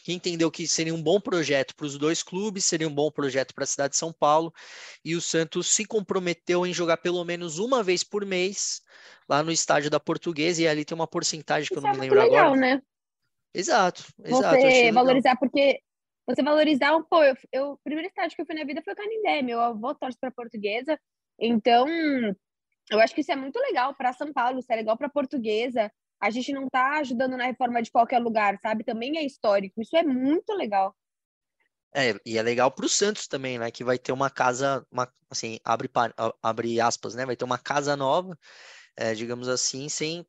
[0.07, 3.53] que entendeu que seria um bom projeto para os dois clubes, seria um bom projeto
[3.53, 4.55] para a cidade de São Paulo,
[5.05, 8.83] e o Santos se comprometeu em jogar pelo menos uma vez por mês
[9.29, 11.95] lá no estádio da Portuguesa, e ali tem uma porcentagem que Isso eu não é
[11.95, 12.61] me lembro legal, agora.
[12.61, 12.83] né?
[13.53, 14.61] Exato, exato.
[14.61, 15.81] Você valorizar, porque
[16.25, 18.97] você valorizar, pô, eu, eu, o primeiro estádio que eu fui na vida foi o
[18.97, 20.97] Canindé, meu avô torce para Portuguesa,
[21.37, 21.85] então
[22.93, 25.91] eu acho que isso é muito legal para São Paulo, isso é legal para Portuguesa,
[26.21, 28.85] a gente não está ajudando na reforma de qualquer lugar, sabe?
[28.85, 29.81] Também é histórico.
[29.81, 30.95] Isso é muito legal.
[31.95, 33.71] É, e é legal para o Santos também, né?
[33.71, 35.91] Que vai ter uma casa, uma, assim, abre,
[36.43, 37.25] abre aspas, né?
[37.25, 38.39] Vai ter uma casa nova,
[38.97, 40.27] é, digamos assim, sem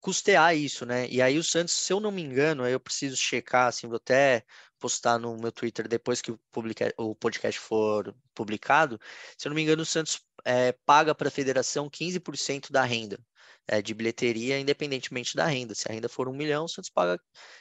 [0.00, 1.08] custear isso, né?
[1.08, 3.96] E aí o Santos, se eu não me engano, aí eu preciso checar, assim, vou
[3.96, 4.44] até
[4.78, 9.00] postar no meu Twitter depois que o, publica, o podcast for publicado.
[9.38, 13.18] Se eu não me engano, o Santos é, paga para a federação 15% da renda
[13.66, 15.74] é, de bilheteria, independentemente da renda.
[15.74, 17.18] Se a renda for um milhão, o Santos paga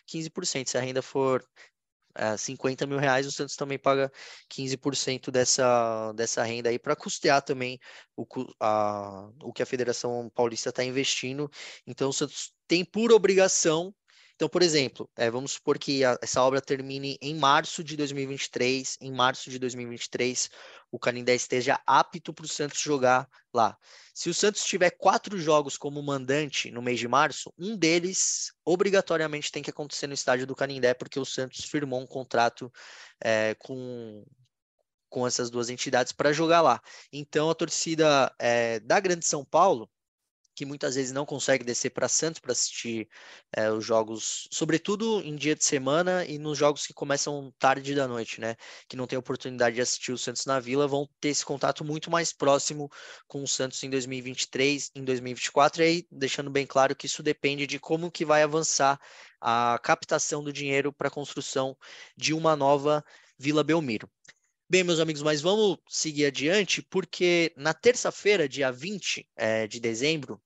[0.08, 0.70] 15%.
[0.70, 1.44] Se a renda for
[2.16, 4.12] é, 50 mil reais, o Santos também paga
[4.50, 7.80] 15% dessa, dessa renda aí para custear também
[8.16, 8.26] o,
[8.60, 11.50] a, o que a Federação Paulista está investindo.
[11.86, 13.94] Então, o Santos tem por obrigação
[14.42, 18.98] então, por exemplo, é, vamos supor que a, essa obra termine em março de 2023.
[19.00, 20.50] Em março de 2023,
[20.90, 23.78] o Canindé esteja apto para o Santos jogar lá.
[24.16, 29.52] Se o Santos tiver quatro jogos como mandante no mês de março, um deles obrigatoriamente
[29.52, 32.74] tem que acontecer no estádio do Canindé, porque o Santos firmou um contrato
[33.24, 34.26] é, com,
[35.08, 36.82] com essas duas entidades para jogar lá.
[37.14, 39.88] Então, a torcida é, da Grande São Paulo
[40.56, 43.08] que muitas vezes não consegue descer para Santos para assistir
[43.56, 48.08] é, os jogos, sobretudo em dia de semana e nos jogos que começam tarde da
[48.08, 48.56] noite, né?
[48.88, 52.12] Que não tem oportunidade de assistir o Santos na Vila, vão ter esse contato muito
[52.12, 52.90] mais próximo
[53.28, 57.66] com o Santos em 2023, em 2024, e aí deixando bem claro que isso depende
[57.66, 59.00] de como que vai avançar
[59.40, 61.76] a captação do dinheiro para a construção
[62.16, 63.04] de uma nova
[63.38, 64.10] Vila Belmiro.
[64.72, 70.42] Bem, meus amigos, mas vamos seguir adiante, porque na terça-feira, dia 20 é, de dezembro,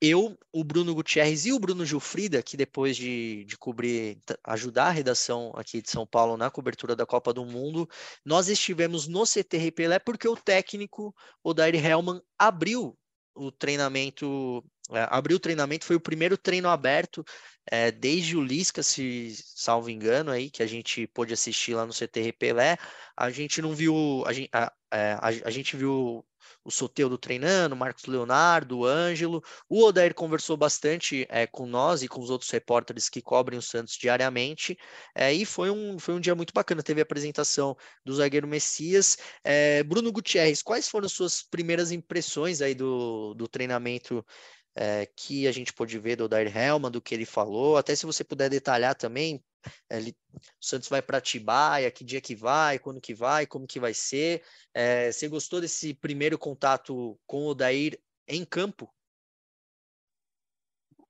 [0.00, 4.90] eu, o Bruno Gutierrez e o Bruno Gilfrida, que depois de, de cobrir, ajudar a
[4.90, 7.86] redação aqui de São Paulo na cobertura da Copa do Mundo,
[8.24, 12.98] nós estivemos no CT Pelé porque o técnico, o Dair Hellman, abriu
[13.34, 17.24] o treinamento, é, abriu o treinamento, foi o primeiro treino aberto
[17.70, 21.92] é, desde o Lisca, se salvo engano, aí, que a gente pôde assistir lá no
[21.92, 22.76] CTR Pelé,
[23.16, 26.24] a gente não viu, a gente, a, é, a, a gente viu
[26.64, 29.42] o Soteudo treinando, Marcos Leonardo, o Ângelo.
[29.68, 33.62] O Odair conversou bastante é, com nós e com os outros repórteres que cobrem o
[33.62, 34.78] Santos diariamente.
[35.14, 36.82] É, e foi um, foi um dia muito bacana.
[36.82, 39.18] Teve a apresentação do zagueiro Messias.
[39.42, 44.24] É, Bruno Gutierrez, quais foram as suas primeiras impressões aí do, do treinamento
[44.74, 47.76] é, que a gente pôde ver do Odair Helman, do que ele falou?
[47.76, 49.42] Até se você puder detalhar também,
[49.90, 53.78] ele, o Santos vai para Atibaia, que dia que vai, quando que vai, como que
[53.78, 54.42] vai ser.
[54.74, 58.92] É, você gostou desse primeiro contato com o Dair em campo?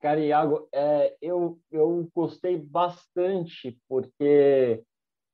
[0.01, 4.83] Cara, Iago, é, eu, eu gostei bastante, porque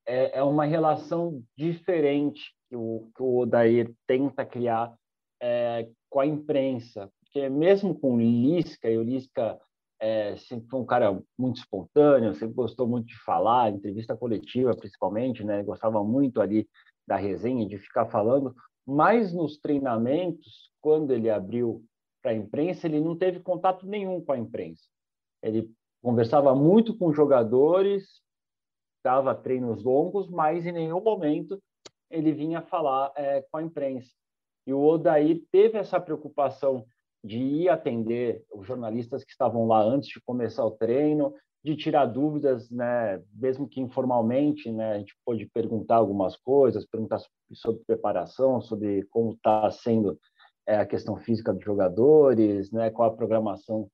[0.06, 4.94] é, é uma relação diferente que o, que o Odair tenta criar
[5.40, 9.60] é, com a imprensa, porque mesmo com Lisca, e o Lisca
[10.00, 15.44] é, sempre foi um cara muito espontâneo, sempre gostou muito de falar, entrevista coletiva principalmente,
[15.44, 15.62] né?
[15.62, 16.68] Gostava muito ali
[17.06, 21.84] da resenha, de ficar falando, mas nos treinamentos, quando ele abriu
[22.20, 24.82] para a imprensa, ele não teve contato nenhum com a imprensa.
[25.40, 25.70] Ele
[26.02, 28.20] conversava muito com jogadores,
[29.04, 31.62] dava treinos longos, mas em nenhum momento
[32.10, 34.10] ele vinha falar é, com a imprensa.
[34.66, 36.84] E o Odair teve essa preocupação
[37.22, 42.06] de ir atender os jornalistas que estavam lá antes de começar o treino, de tirar
[42.06, 47.20] dúvidas, né, mesmo que informalmente, né, a gente pode perguntar algumas coisas, perguntar
[47.52, 50.18] sobre preparação, sobre como está sendo
[50.66, 53.88] é, a questão física dos jogadores, né, qual a programação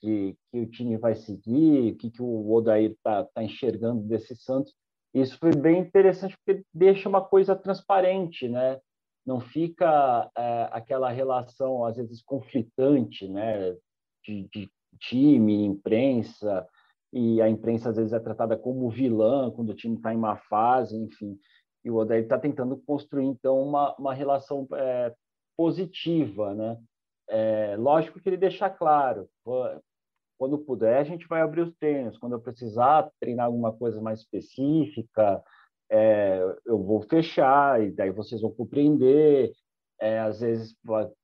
[0.00, 4.36] que, que o time vai seguir, o que, que o Odair está tá enxergando desse
[4.36, 4.74] Santos.
[5.14, 8.78] Isso foi bem interessante porque deixa uma coisa transparente, né?
[9.26, 13.74] Não fica é, aquela relação às vezes conflitante, né?
[14.26, 16.66] De, de time, imprensa
[17.12, 20.36] e a imprensa às vezes é tratada como vilã quando o time está em má
[20.36, 21.38] fase, enfim.
[21.84, 25.14] E o Odair está tentando construir então uma, uma relação é,
[25.56, 26.78] positiva, né?
[27.28, 29.28] É, lógico que ele deixa claro,
[30.36, 32.18] quando puder, a gente vai abrir os treinos.
[32.18, 35.42] Quando eu precisar treinar alguma coisa mais específica,
[35.90, 39.52] é, eu vou fechar e daí vocês vão compreender.
[40.00, 40.76] É, às vezes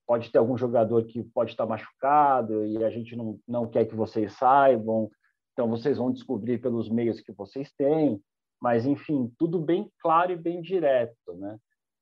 [0.07, 3.94] pode ter algum jogador que pode estar machucado e a gente não, não quer que
[3.94, 5.11] vocês saibam.
[5.53, 8.20] Então vocês vão descobrir pelos meios que vocês têm.
[8.61, 11.59] Mas enfim, tudo bem claro e bem direto, né?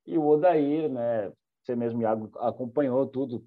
[0.06, 1.32] E o Odair, né?
[1.62, 3.44] Você mesmo Iago, acompanhou tudo,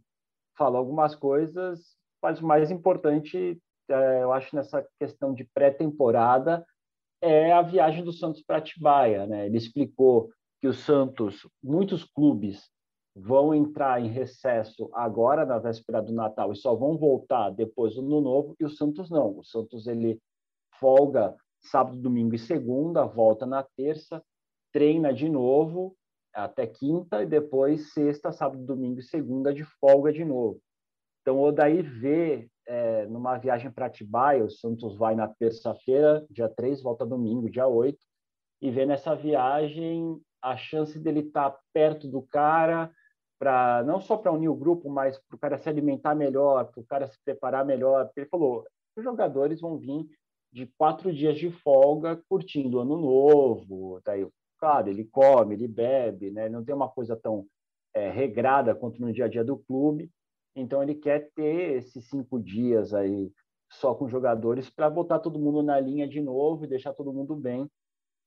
[0.58, 1.80] falou algumas coisas
[2.22, 6.66] mas o mais importante, é, eu acho, nessa questão de pré-temporada,
[7.22, 9.26] é a viagem do Santos para Atibaia.
[9.28, 9.46] Né?
[9.46, 10.30] Ele explicou
[10.60, 12.70] que o Santos, muitos clubes
[13.16, 18.02] vão entrar em recesso agora na véspera do Natal e só vão voltar depois do
[18.02, 19.38] Ano Novo e o Santos não.
[19.40, 20.20] O Santos ele
[20.80, 24.24] folga sábado, domingo e segunda, volta na terça,
[24.72, 25.96] treina de novo
[26.34, 30.62] até quinta e depois sexta, sábado, domingo e segunda de folga de novo.
[31.22, 36.48] Então, o Odair vê é, numa viagem para Atibaia, o Santos vai na terça-feira, dia
[36.48, 38.00] 3, volta domingo, dia 8,
[38.62, 42.90] e vê nessa viagem a chance dele estar tá perto do cara,
[43.38, 46.80] para não só para unir o grupo, mas para o cara se alimentar melhor, para
[46.80, 48.10] o cara se preparar melhor.
[48.16, 50.08] Ele falou: os jogadores vão vir
[50.50, 54.00] de quatro dias de folga, curtindo o ano novo.
[54.06, 54.26] Daí,
[54.58, 56.48] claro, ele come, ele bebe, né?
[56.48, 57.46] não tem uma coisa tão
[57.94, 60.10] é, regrada quanto no dia a dia do clube.
[60.56, 63.32] Então ele quer ter esses cinco dias aí
[63.72, 67.36] só com jogadores para botar todo mundo na linha de novo e deixar todo mundo
[67.36, 67.70] bem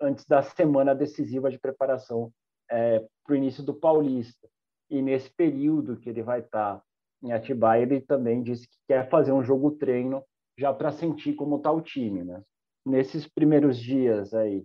[0.01, 2.33] antes da semana decisiva de preparação
[2.71, 4.49] é, para o início do Paulista.
[4.91, 6.83] E nesse período que ele vai estar tá
[7.23, 10.23] em Atibaia, ele também disse que quer fazer um jogo treino
[10.59, 12.43] já para sentir como está o time, né?
[12.87, 14.65] Nesses primeiros dias aí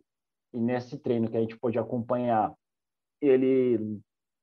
[0.54, 2.54] e nesse treino que a gente pôde acompanhar,
[3.22, 4.00] ele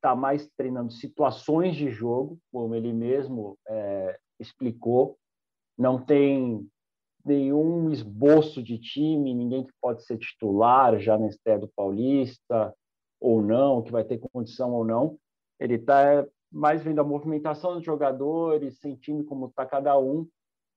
[0.06, 5.18] está mais treinando situações de jogo, como ele mesmo é, explicou.
[5.76, 6.64] Não tem
[7.24, 12.72] nenhum esboço de time, ninguém que pode ser titular já na estreia do Paulista
[13.20, 15.18] ou não, que vai ter condição ou não.
[15.58, 20.24] Ele está mais vendo a movimentação dos jogadores, sentindo como está cada um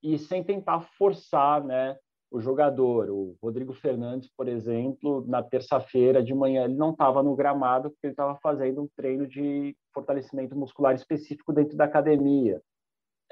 [0.02, 1.96] e sem tentar forçar, né,
[2.30, 3.10] o jogador.
[3.10, 8.06] O Rodrigo Fernandes, por exemplo, na terça-feira de manhã, ele não estava no gramado porque
[8.06, 12.60] ele estava fazendo um treino de fortalecimento muscular específico dentro da academia.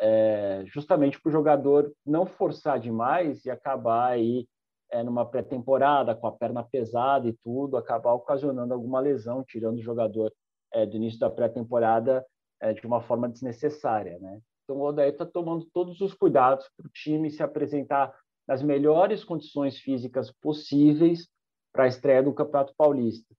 [0.00, 4.46] É, justamente para o jogador não forçar demais e acabar aí
[4.90, 9.82] é, numa pré-temporada com a perna pesada e tudo, acabar ocasionando alguma lesão, tirando o
[9.82, 10.32] jogador
[10.72, 12.24] é, do início da pré-temporada
[12.60, 14.40] é, de uma forma desnecessária, né?
[14.64, 18.14] Então o Odair está tomando todos os cuidados para o time se apresentar
[18.48, 21.28] nas melhores condições físicas possíveis
[21.70, 23.34] para a estreia do Campeonato Paulista.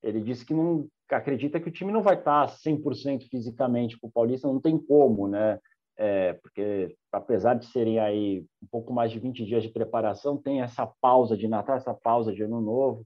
[0.00, 4.12] Ele disse que não acredita que o time não vai estar 100% fisicamente para o
[4.12, 5.58] Paulista, não tem como, né?
[5.98, 10.62] É, porque apesar de serem aí um pouco mais de 20 dias de preparação, tem
[10.62, 13.04] essa pausa de Natal, essa pausa de Ano Novo.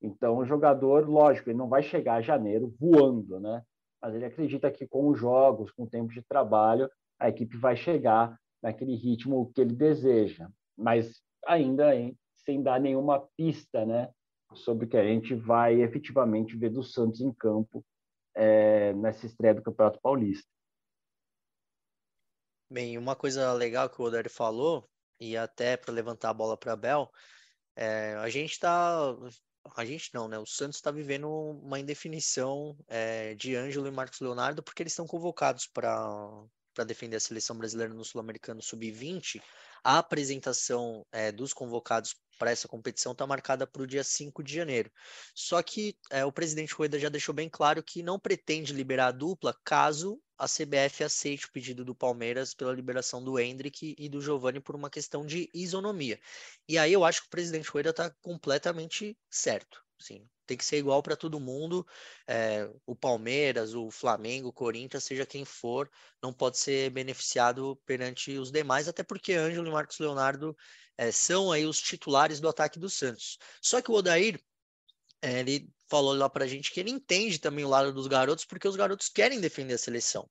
[0.00, 3.62] Então, o jogador, lógico, ele não vai chegar a janeiro voando, né?
[4.00, 6.88] Mas ele acredita que com os jogos, com o tempo de trabalho,
[7.20, 10.48] a equipe vai chegar naquele ritmo que ele deseja
[10.82, 14.10] mas ainda hein, sem dar nenhuma pista né,
[14.54, 17.84] sobre o que a gente vai efetivamente ver do Santos em campo
[18.34, 20.48] é, nessa estreia do Campeonato Paulista.
[22.70, 24.88] Bem, uma coisa legal que o Odair falou,
[25.20, 27.10] e até para levantar a bola para Bel,
[27.76, 29.14] é, a gente está
[29.76, 30.38] a gente não, né?
[30.38, 35.06] O Santos está vivendo uma indefinição é, de Ângelo e Marcos Leonardo porque eles estão
[35.06, 36.44] convocados para
[36.74, 39.40] para defender a seleção brasileira no Sul-Americano Sub-20,
[39.84, 44.54] a apresentação é, dos convocados para essa competição está marcada para o dia 5 de
[44.54, 44.90] janeiro.
[45.34, 49.12] Só que é, o presidente Rueda já deixou bem claro que não pretende liberar a
[49.12, 54.20] dupla caso a CBF aceite o pedido do Palmeiras pela liberação do Hendrick e do
[54.20, 56.18] Giovani por uma questão de isonomia.
[56.68, 59.80] E aí eu acho que o presidente Rueda está completamente certo.
[60.00, 61.86] Sim, tem que ser igual para todo mundo.
[62.26, 65.90] É, o Palmeiras, o Flamengo, o Corinthians, seja quem for,
[66.22, 70.56] não pode ser beneficiado perante os demais, até porque Ângelo e Marcos Leonardo
[70.98, 73.38] é, são aí os titulares do ataque do Santos.
[73.62, 74.38] Só que o Odair,
[75.22, 78.44] é, ele falou lá para a gente que ele entende também o lado dos garotos,
[78.44, 80.28] porque os garotos querem defender a seleção.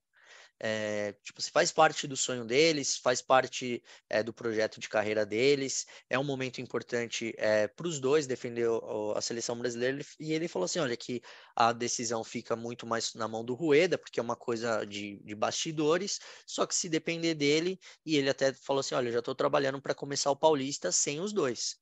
[0.64, 5.26] É, tipo, se faz parte do sonho deles, faz parte é, do projeto de carreira
[5.26, 5.86] deles.
[6.08, 9.98] É um momento importante é, para os dois defender o, a seleção brasileira.
[10.20, 11.20] E ele falou assim: olha, que
[11.56, 15.34] a decisão fica muito mais na mão do Rueda, porque é uma coisa de, de
[15.34, 16.20] bastidores.
[16.46, 19.82] Só que se depender dele, e ele até falou assim: olha, eu já estou trabalhando
[19.82, 21.76] para começar o Paulista sem os dois.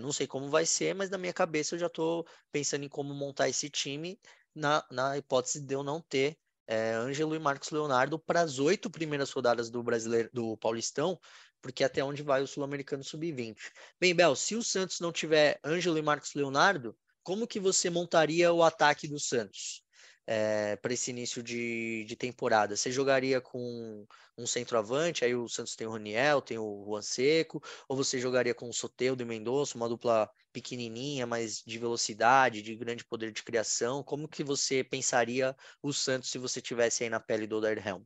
[0.00, 3.12] Não sei como vai ser, mas na minha cabeça eu já estou pensando em como
[3.12, 4.18] montar esse time
[4.54, 8.90] na, na hipótese de eu não ter é, Ângelo e Marcos Leonardo para as oito
[8.90, 11.18] primeiras rodadas do brasileiro do Paulistão,
[11.60, 13.56] porque até onde vai o Sul-Americano Sub-20.
[14.00, 18.52] Bem, Bel, se o Santos não tiver Ângelo e Marcos Leonardo, como que você montaria
[18.52, 19.83] o ataque do Santos?
[20.26, 22.76] É, para esse início de, de temporada?
[22.76, 24.06] Você jogaria com
[24.36, 28.54] um centroavante, aí o Santos tem o Raniel, tem o Juan Seco, ou você jogaria
[28.54, 33.42] com o Soteudo e Mendonça, uma dupla pequenininha, mas de velocidade, de grande poder de
[33.42, 34.02] criação?
[34.02, 38.02] Como que você pensaria o Santos se você tivesse aí na pele do Odair Helm?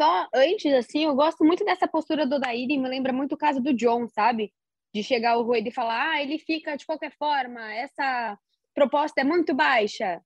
[0.00, 3.38] Só antes, assim, eu gosto muito dessa postura do Odair e me lembra muito o
[3.38, 4.50] caso do John, sabe?
[4.94, 8.38] De chegar o Rueda e falar, ah, ele fica de qualquer forma, essa
[8.80, 10.22] proposta é muito baixa.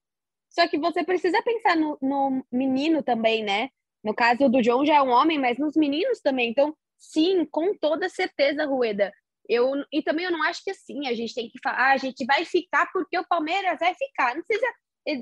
[0.49, 3.69] Só que você precisa pensar no, no menino também, né?
[4.01, 6.51] No caso do John já é um homem, mas nos meninos também.
[6.51, 9.11] Então, sim, com toda certeza, Rueda.
[9.47, 11.97] Eu, e também eu não acho que assim, a gente tem que falar, ah, a
[11.97, 14.35] gente vai ficar porque o Palmeiras vai ficar.
[14.35, 14.73] Não precisa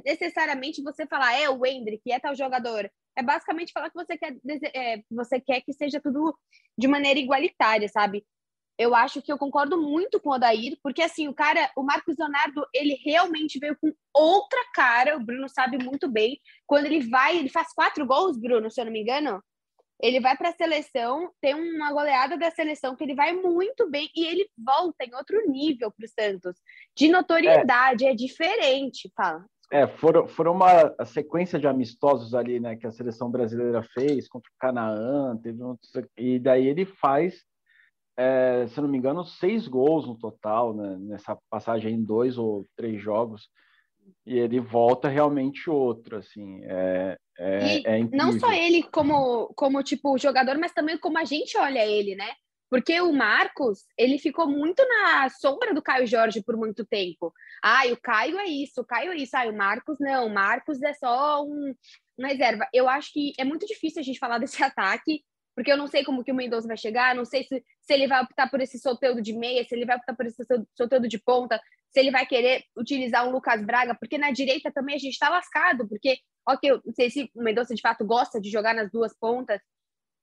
[0.06, 2.90] necessariamente você falar, é o Hendrick, é tal jogador.
[3.18, 4.36] É basicamente falar que você quer,
[4.76, 6.38] é, você quer que seja tudo
[6.78, 8.24] de maneira igualitária, sabe?
[8.78, 12.16] Eu acho que eu concordo muito com o Odair, porque assim, o cara, o Marcos
[12.18, 16.40] Leonardo, ele realmente veio com outra cara, o Bruno sabe muito bem.
[16.66, 19.44] Quando ele vai, ele faz quatro gols, Bruno, se eu não me engano.
[20.02, 24.10] Ele vai para a seleção, tem uma goleada da seleção que ele vai muito bem
[24.16, 26.58] e ele volta em outro nível para o Santos.
[26.98, 29.46] De notoriedade, é, é diferente, fala.
[29.72, 34.50] É, foram, foram uma sequência de amistosos ali, né, que a seleção brasileira fez contra
[34.50, 35.78] o Canaã, teve um,
[36.18, 37.44] e daí ele faz
[38.18, 42.68] é, se não me engano, seis gols no total, né, nessa passagem em dois ou
[42.76, 43.50] três jogos.
[44.26, 50.18] E ele volta realmente outro, assim, é, é, é Não só ele como, como, tipo,
[50.18, 52.30] jogador, mas também como a gente olha ele, né?
[52.70, 57.32] Porque o Marcos, ele ficou muito na sombra do Caio Jorge por muito tempo.
[57.64, 59.38] Ah, o Caio é isso, o Caio é isso.
[59.38, 61.76] Ah, o Marcos não, o Marcos é só um,
[62.18, 62.68] uma reserva.
[62.74, 65.24] Eu acho que é muito difícil a gente falar desse ataque
[65.56, 68.08] porque eu não sei como que o Mendonça vai chegar, não sei se, se ele
[68.08, 70.44] vai optar por esse solteiro de meia, se ele vai optar por esse
[70.76, 74.96] solteiro de ponta, se ele vai querer utilizar um Lucas Braga, porque na direita também
[74.96, 78.42] a gente está lascado, porque, ok, eu não sei se o Mendonça de fato gosta
[78.42, 79.62] de jogar nas duas pontas,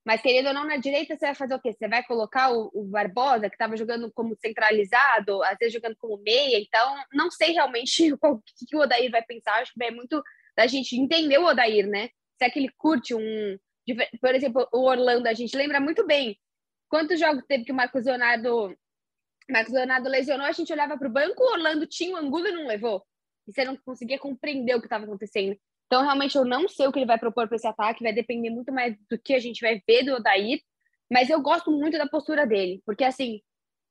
[0.04, 1.72] mas querendo ou não, na direita você vai fazer o quê?
[1.72, 6.20] Você vai colocar o, o Barbosa, que estava jogando como centralizado, às vezes jogando como
[6.22, 9.90] meia, então não sei realmente o que, que o Odair vai pensar, acho que é
[9.90, 10.22] muito
[10.56, 12.08] da gente entender o Odair, né?
[12.38, 13.58] Se é que ele curte um,
[14.20, 16.38] por exemplo, o Orlando, a gente lembra muito bem
[16.88, 18.76] quantos jogos teve que o Marcos Leonardo,
[19.48, 22.52] Marcos Leonardo lesionou, a gente olhava para o banco, o Orlando tinha o Angulo e
[22.52, 23.02] não levou.
[23.46, 25.56] E você não conseguia compreender o que estava acontecendo.
[25.86, 28.50] Então, realmente, eu não sei o que ele vai propor para esse ataque, vai depender
[28.50, 30.60] muito mais do que a gente vai ver do Odair,
[31.10, 33.40] mas eu gosto muito da postura dele, porque assim,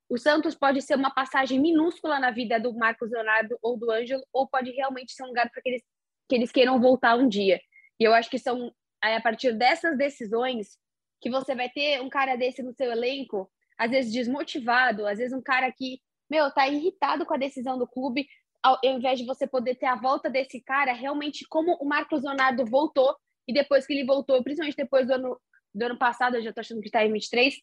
[0.09, 4.23] o Santos pode ser uma passagem minúscula na vida do Marcos Leonardo ou do Ângelo,
[4.31, 5.83] ou pode realmente ser um lugar para que eles,
[6.27, 7.59] que eles queiram voltar um dia.
[7.99, 10.77] E eu acho que são Aí, a partir dessas decisões,
[11.21, 15.33] que você vai ter um cara desse no seu elenco, às vezes desmotivado, às vezes
[15.33, 18.27] um cara que, meu, tá irritado com a decisão do clube,
[18.61, 22.65] ao, invés de você poder ter a volta desse cara, realmente como o Marcos Leonardo
[22.65, 23.15] voltou,
[23.47, 25.41] e depois que ele voltou, principalmente depois do ano,
[25.73, 27.55] do ano passado, eu já tô achando que tá em 23,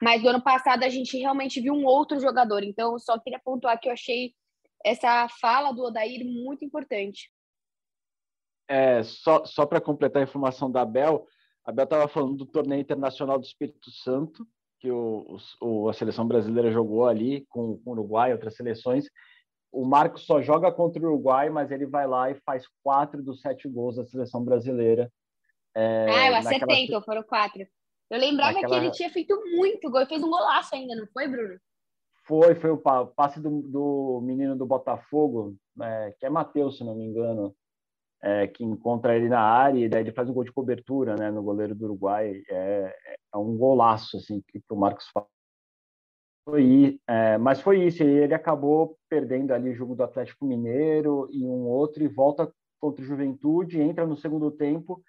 [0.00, 2.62] mas do ano passado a gente realmente viu um outro jogador.
[2.62, 4.32] Então, só queria pontuar que eu achei
[4.84, 7.30] essa fala do Odair muito importante
[8.68, 11.26] é, só, só para completar a informação da Bel,
[11.64, 14.46] a Bel estava falando do torneio internacional do Espírito Santo,
[14.80, 19.06] que o, o, a seleção brasileira jogou ali com, com o Uruguai, outras seleções,
[19.74, 23.40] o Marcos só joga contra o Uruguai, mas ele vai lá e faz quatro dos
[23.40, 25.10] sete gols da seleção brasileira.
[25.74, 26.80] É, ah, eu acertei, naquela...
[26.80, 27.66] então foram quatro.
[28.08, 28.78] Eu lembrava naquela...
[28.78, 31.58] que ele tinha feito muito gol, fez um golaço ainda, não foi, Bruno?
[32.26, 36.94] Foi, foi o passe do, do menino do Botafogo, é, que é Matheus, se não
[36.94, 37.54] me engano,
[38.24, 41.30] é, que encontra ele na área e daí ele faz um gol de cobertura, né,
[41.30, 42.42] no goleiro do Uruguai.
[42.48, 42.96] É,
[43.34, 45.26] é um golaço, assim, que, que o Marcos faz.
[46.48, 51.44] Foi, é, mas foi isso, ele acabou perdendo ali o jogo do Atlético Mineiro e
[51.44, 52.50] um outro e volta
[52.80, 55.02] contra o Juventude, entra no segundo tempo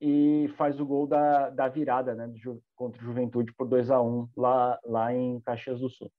[0.00, 2.32] e faz o gol da, da virada né,
[2.74, 6.10] contra o Juventude por 2 a 1 lá, lá em Caxias do Sul.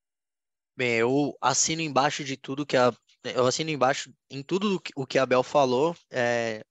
[0.76, 2.92] Bem, eu assino embaixo de tudo que a.
[3.24, 5.96] Eu assino embaixo em tudo o que a Bel falou.
[6.12, 6.64] É,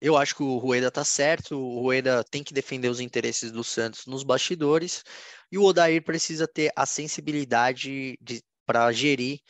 [0.00, 3.62] eu acho que o Rueda tá certo, o Rueda tem que defender os interesses do
[3.62, 5.04] Santos nos bastidores,
[5.50, 8.18] e o Odair precisa ter a sensibilidade
[8.66, 9.40] para gerir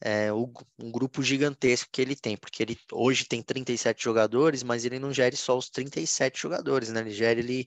[0.00, 4.84] é, o, um grupo gigantesco que ele tem, porque ele hoje tem 37 jogadores, mas
[4.84, 7.00] ele não gere só os 37 jogadores, né?
[7.00, 7.66] Ele gera ele,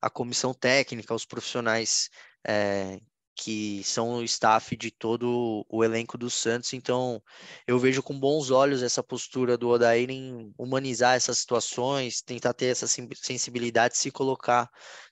[0.00, 2.10] a comissão técnica, os profissionais
[2.46, 3.00] é,
[3.38, 6.72] que são o staff de todo o elenco do Santos.
[6.72, 7.22] Então,
[7.68, 12.66] eu vejo com bons olhos essa postura do Odair em humanizar essas situações, tentar ter
[12.66, 14.68] essa sensibilidade, se colocar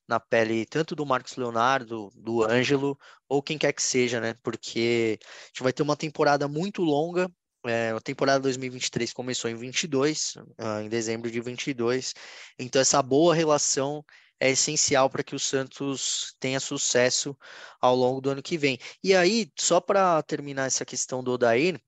[0.08, 2.98] na pele tanto do Marcos Leonardo, do Ângelo,
[3.28, 4.34] ou quem quer que seja, né?
[4.42, 7.30] Porque a gente vai ter uma temporada muito longa.
[7.64, 12.12] É, a temporada 2023 começou em 22, ah, em dezembro de 22.
[12.58, 14.04] Então, essa boa relação
[14.40, 17.36] é essencial para que o Santos tenha sucesso
[17.80, 18.78] ao longo do ano que vem.
[19.02, 21.80] E aí, só para terminar essa questão do Odair,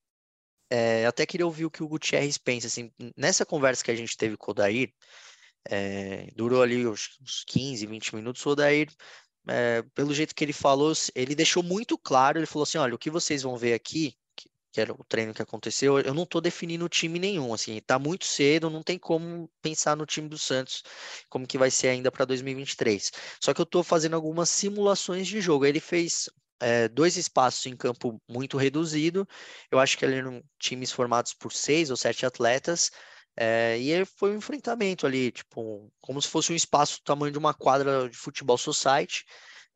[0.71, 2.67] é, até queria ouvir o que o Gutierrez pensa.
[2.67, 4.93] Assim, nessa conversa que a gente teve com o Odair,
[5.69, 8.89] é, durou ali uns 15, 20 minutos, o Odair,
[9.49, 12.99] é, pelo jeito que ele falou, ele deixou muito claro, ele falou assim, olha, o
[12.99, 14.17] que vocês vão ver aqui
[14.79, 18.25] que era o treino que aconteceu, eu não estou definindo time nenhum, assim, tá muito
[18.25, 20.85] cedo, não tem como pensar no time do Santos,
[21.29, 23.11] como que vai ser ainda para 2023.
[23.41, 25.67] Só que eu estou fazendo algumas simulações de jogo.
[25.67, 29.27] Ele fez é, dois espaços em campo muito reduzido,
[29.69, 32.93] eu acho que ele eram times formados por seis ou sete atletas,
[33.37, 37.39] é, e foi um enfrentamento ali, tipo, como se fosse um espaço do tamanho de
[37.39, 39.25] uma quadra de futebol society,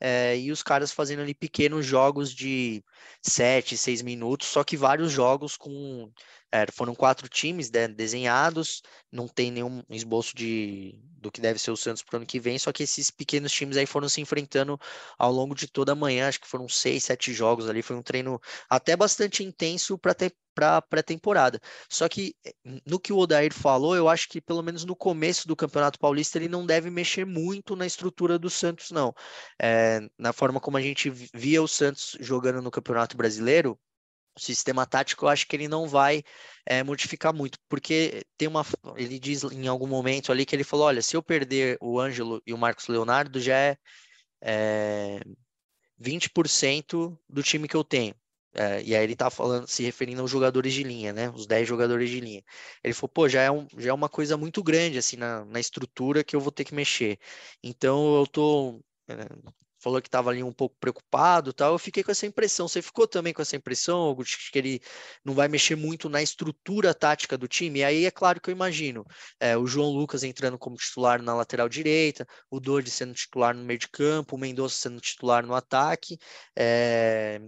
[0.04, 2.82] é, e os caras fazendo ali pequenos jogos de
[3.22, 6.10] 7, 6 minutos, só que vários jogos com.
[6.52, 11.70] É, foram quatro times né, desenhados, não tem nenhum esboço de, do que deve ser
[11.70, 14.20] o Santos para o ano que vem, só que esses pequenos times aí foram se
[14.20, 14.78] enfrentando
[15.18, 18.02] ao longo de toda a manhã, acho que foram seis, sete jogos ali, foi um
[18.02, 18.38] treino
[18.68, 21.60] até bastante intenso para ter para pré-temporada.
[21.88, 22.52] Só que eh,
[22.86, 26.38] no que o Odair falou, eu acho que pelo menos no começo do Campeonato Paulista
[26.38, 29.14] ele não deve mexer muito na estrutura do Santos, não.
[29.60, 33.78] É, na forma como a gente via o Santos jogando no Campeonato Brasileiro,
[34.36, 36.22] o sistema tático eu acho que ele não vai
[36.66, 38.64] é, modificar muito, porque tem uma.
[38.96, 42.42] Ele diz em algum momento ali que ele falou: olha, se eu perder o Ângelo
[42.46, 43.76] e o Marcos Leonardo, já é,
[44.42, 45.20] é
[45.98, 48.14] 20% do time que eu tenho.
[48.54, 51.30] É, e aí ele tá falando, se referindo aos jogadores de linha, né?
[51.30, 52.44] Os 10 jogadores de linha.
[52.84, 55.58] Ele falou, pô, já é, um, já é uma coisa muito grande, assim, na, na
[55.60, 57.18] estrutura que eu vou ter que mexer.
[57.62, 58.80] Então eu tô.
[59.82, 61.72] Falou que estava ali um pouco preocupado tal.
[61.72, 62.68] Eu fiquei com essa impressão.
[62.68, 64.16] Você ficou também com essa impressão,
[64.52, 64.80] que ele
[65.24, 67.80] não vai mexer muito na estrutura tática do time?
[67.80, 69.04] E aí é claro que eu imagino
[69.40, 73.64] é, o João Lucas entrando como titular na lateral direita, o Dodi sendo titular no
[73.64, 76.16] meio de campo, o Mendonça sendo titular no ataque.
[76.56, 77.40] É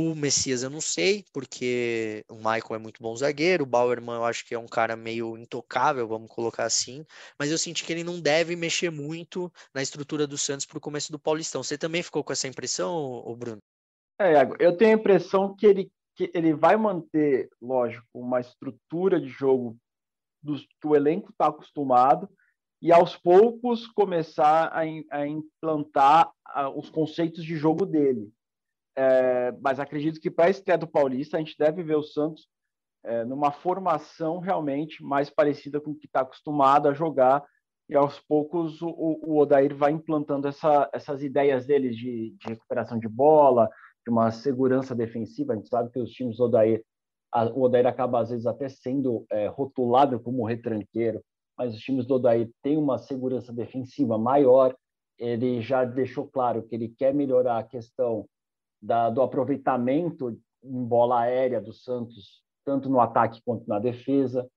[0.00, 4.24] o Messias eu não sei, porque o Michael é muito bom zagueiro, o Bauerman eu
[4.24, 7.04] acho que é um cara meio intocável, vamos colocar assim,
[7.36, 10.80] mas eu senti que ele não deve mexer muito na estrutura do Santos para o
[10.80, 11.64] começo do Paulistão.
[11.64, 13.58] Você também ficou com essa impressão, Bruno?
[14.20, 19.28] É, eu tenho a impressão que ele, que ele vai manter, lógico, uma estrutura de
[19.28, 19.76] jogo
[20.40, 22.30] do, que o elenco está acostumado
[22.80, 28.32] e aos poucos começar a, a implantar a, os conceitos de jogo dele
[28.98, 32.48] é, mas acredito que para a estreia do Paulista a gente deve ver o Santos
[33.04, 37.46] é, numa formação realmente mais parecida com o que está acostumado a jogar
[37.88, 42.98] e aos poucos o, o Odair vai implantando essa, essas ideias dele de, de, recuperação
[42.98, 43.70] de bola,
[44.04, 45.52] de uma segurança defensiva.
[45.52, 46.84] A gente sabe que os times do Odair,
[47.32, 51.22] a, o Odair acaba às vezes até sendo é, rotulado como retranqueiro,
[51.56, 54.76] mas os times do Odair têm uma segurança defensiva maior.
[55.16, 58.26] Ele já deixou claro que ele quer melhorar a questão
[58.80, 64.48] da, do aproveitamento em bola aérea do Santos, tanto no ataque quanto na defesa.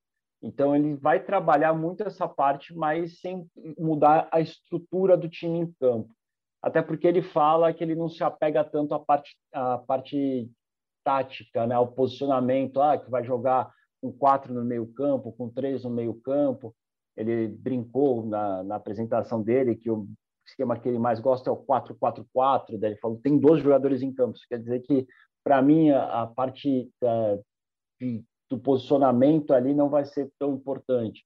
[0.41, 3.47] Então, ele vai trabalhar muito essa parte, mas sem
[3.78, 6.13] mudar a estrutura do time em campo.
[6.61, 10.49] até porque ele fala que ele não se apega tanto à parte, à parte
[11.03, 15.84] tática, né, ao posicionamento, ah, que vai jogar com quatro no meio campo, com três
[15.84, 16.76] no meio campo.
[17.17, 20.07] Ele brincou na, na apresentação dele que o
[20.45, 24.37] esquema que ele mais gosta é o 4-4-4, ele falou tem 12 jogadores em campo,
[24.37, 25.07] isso quer dizer que
[25.43, 27.37] para mim a, a parte da,
[27.99, 31.25] de, do posicionamento ali não vai ser tão importante.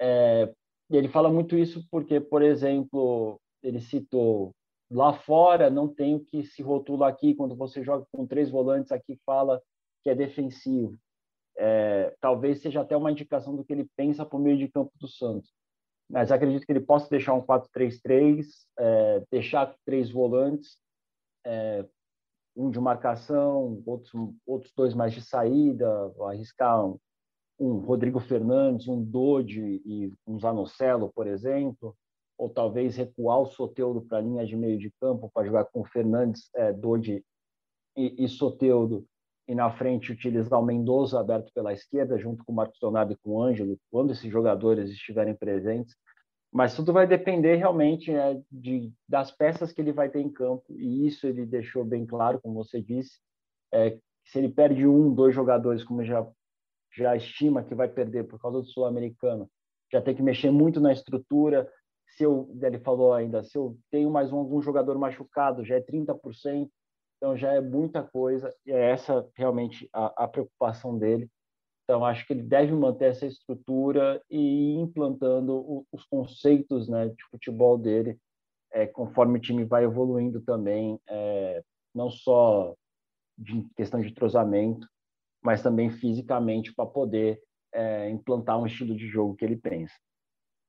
[0.00, 0.52] É,
[0.90, 4.52] ele fala muito isso porque, por exemplo, ele citou
[4.90, 9.20] lá fora não tem que se rotular aqui quando você joga com três volantes aqui
[9.24, 9.60] fala
[10.02, 10.96] que é defensivo.
[11.56, 14.92] É, talvez seja até uma indicação do que ele pensa para o meio de campo
[14.98, 15.52] do Santos.
[16.08, 18.46] Mas acredito que ele possa deixar um 4-3-3,
[18.78, 20.78] é, deixar três volantes,
[21.44, 21.84] é,
[22.56, 24.12] um de marcação, outros,
[24.46, 25.86] outros dois mais de saída,
[26.26, 26.98] arriscar um,
[27.58, 31.94] um Rodrigo Fernandes, um Dodi e um Zanocelo, por exemplo,
[32.38, 35.84] ou talvez recuar o Soteudo para a linha de meio de campo para jogar com
[35.84, 37.24] Fernandes, é, Dodi
[37.96, 39.04] e, e Soteudo,
[39.48, 43.16] e na frente utilizar o Mendoza aberto pela esquerda, junto com o Marcos Leonardo e
[43.16, 45.96] com o Ângelo, quando esses jogadores estiverem presentes.
[46.52, 50.64] Mas tudo vai depender realmente né, de, das peças que ele vai ter em campo,
[50.76, 53.20] e isso ele deixou bem claro, como você disse.
[53.72, 56.26] É, se ele perde um, dois jogadores, como já,
[56.94, 59.50] já estima que vai perder por causa do Sul-Americano,
[59.90, 61.70] já tem que mexer muito na estrutura.
[62.16, 65.80] Se eu, ele falou ainda, se eu tenho mais um, algum jogador machucado, já é
[65.80, 66.68] 30%,
[67.18, 71.28] então já é muita coisa, e é essa realmente a, a preocupação dele.
[71.84, 77.08] Então, acho que ele deve manter essa estrutura e ir implantando o, os conceitos né,
[77.08, 78.18] de futebol dele,
[78.70, 81.62] é, conforme o time vai evoluindo também, é,
[81.94, 82.74] não só
[83.36, 84.86] de questão de trozamento,
[85.42, 87.40] mas também fisicamente, para poder
[87.72, 89.94] é, implantar um estilo de jogo que ele pensa.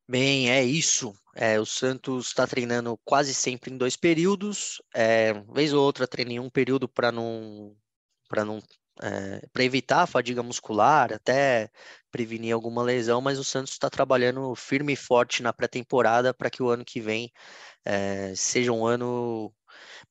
[0.09, 1.13] Bem, é isso.
[1.35, 4.81] É, o Santos está treinando quase sempre em dois períodos.
[4.93, 7.75] É, vez ou outra treina em um período para não
[8.27, 8.59] para não
[9.03, 11.69] é, para evitar a fadiga muscular, até
[12.11, 16.63] prevenir alguma lesão, mas o Santos está trabalhando firme e forte na pré-temporada para que
[16.63, 17.31] o ano que vem
[17.85, 19.53] é, seja um ano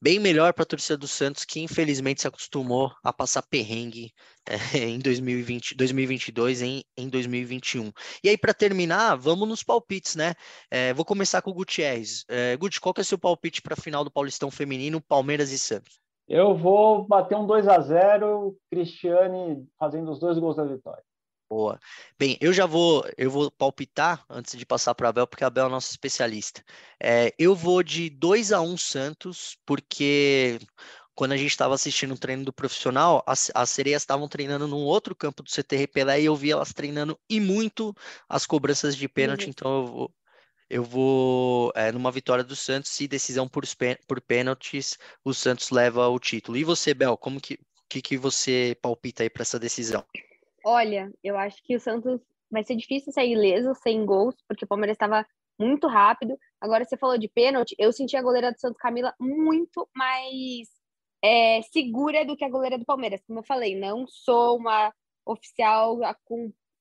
[0.01, 4.13] bem melhor para a torcida do Santos, que infelizmente se acostumou a passar perrengue
[4.47, 4.55] é,
[4.89, 7.93] em 2020, 2022 em, em 2021.
[8.23, 10.35] E aí, para terminar, vamos nos palpites, né?
[10.71, 12.25] É, vou começar com o Gutierrez.
[12.29, 15.59] É, qual que é o seu palpite para a final do Paulistão Feminino, Palmeiras e
[15.59, 16.01] Santos?
[16.29, 21.03] Eu vou bater um 2 a 0 Cristiane fazendo os dois gols da vitória.
[21.49, 21.81] Boa.
[22.19, 25.47] Bem, eu já vou, eu vou palpitar antes de passar para a Abel, porque a
[25.47, 26.63] Abel é nosso especialista.
[27.03, 30.59] É, eu vou de 2 a 1 Santos, porque
[31.15, 34.85] quando a gente estava assistindo o treino do profissional, as, as sereias estavam treinando num
[34.85, 37.95] outro campo do CT Repelé e eu vi elas treinando e muito
[38.29, 39.51] as cobranças de pênalti, uhum.
[39.51, 40.15] então eu vou,
[40.69, 43.65] eu vou é, numa vitória do Santos e decisão por,
[44.07, 46.59] por pênaltis, o Santos leva o título.
[46.59, 50.05] E você, Bel, como que, que, que você palpita aí para essa decisão?
[50.65, 54.69] Olha, eu acho que o Santos vai ser difícil sair ileso, sem gols, porque o
[54.69, 55.27] Palmeiras estava
[55.59, 56.39] muito rápido.
[56.61, 60.69] Agora você falou de pênalti, eu senti a goleira do Santos Camila muito mais
[61.23, 63.23] é, segura do que a goleira do Palmeiras.
[63.27, 64.93] Como eu falei, não sou uma
[65.27, 65.99] oficial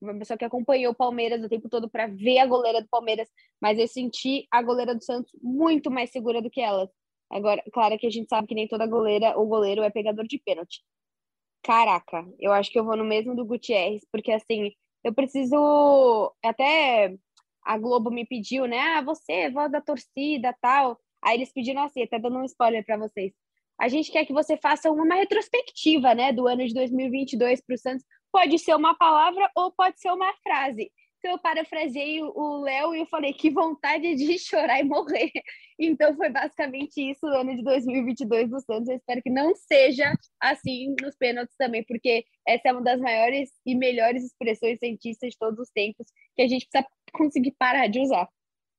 [0.00, 3.28] uma pessoa que acompanhou o Palmeiras o tempo todo para ver a goleira do Palmeiras,
[3.60, 6.88] mas eu senti a goleira do Santos muito mais segura do que ela.
[7.30, 10.38] Agora, claro que a gente sabe que nem toda goleira ou goleiro é pegador de
[10.38, 10.82] pênalti.
[11.62, 14.72] Caraca, eu acho que eu vou no mesmo do Gutierrez, porque assim,
[15.04, 16.34] eu preciso.
[16.44, 17.14] Até
[17.64, 18.78] a Globo me pediu, né?
[18.78, 20.98] Ah, você, voz da torcida tal.
[21.22, 23.32] Aí eles pediram assim, até dando um spoiler para vocês.
[23.80, 27.78] A gente quer que você faça uma, retrospectiva, né, do ano de 2022 para o
[27.78, 30.90] Santos, pode ser uma palavra ou pode ser uma frase.
[31.18, 35.32] Então eu parafraseei o Léo e eu falei que vontade de chorar e morrer.
[35.78, 38.88] Então foi basicamente isso o ano de 2022 do Santos.
[38.88, 43.50] Eu espero que não seja assim nos pênaltis também, porque essa é uma das maiores
[43.66, 46.06] e melhores expressões cientistas de todos os tempos
[46.36, 48.28] que a gente precisa conseguir parar de usar.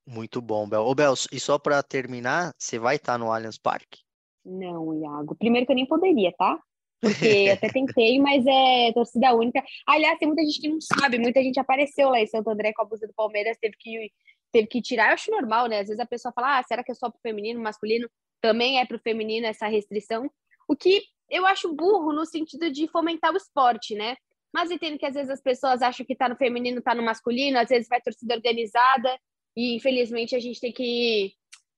[0.07, 0.81] Muito bom, Bel.
[0.81, 3.99] Ô, Bel, e só para terminar, você vai estar no Allianz Parque?
[4.43, 5.35] Não, Iago.
[5.35, 6.59] Primeiro que eu nem poderia, tá?
[7.01, 9.63] Porque até tentei, mas é torcida única.
[9.87, 12.81] Aliás, tem muita gente que não sabe, muita gente apareceu lá em Santo André com
[12.81, 14.11] a blusa do Palmeiras, teve que,
[14.51, 15.07] teve que tirar.
[15.07, 15.79] Eu acho normal, né?
[15.79, 18.09] Às vezes a pessoa fala, ah, será que é só pro feminino, masculino?
[18.41, 20.29] Também é pro feminino essa restrição.
[20.67, 24.15] O que eu acho burro no sentido de fomentar o esporte, né?
[24.53, 27.59] Mas entendo que às vezes as pessoas acham que tá no feminino, tá no masculino,
[27.59, 29.17] às vezes vai torcida organizada,
[29.55, 31.33] e infelizmente a gente tem que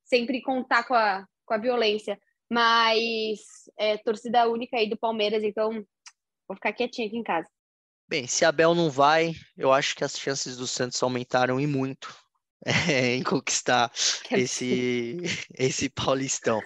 [0.05, 2.17] sempre contar com a, com a violência
[2.52, 3.39] mas
[3.80, 5.72] é, torcida única aí do Palmeiras, então
[6.45, 7.47] vou ficar quietinha aqui em casa.
[8.10, 11.66] Bem, se a Bel não vai, eu acho que as chances do Santos aumentaram e
[11.66, 12.14] muito.
[12.66, 13.89] é, em conquistar
[14.32, 15.18] esse,
[15.58, 16.62] esse Paulistão.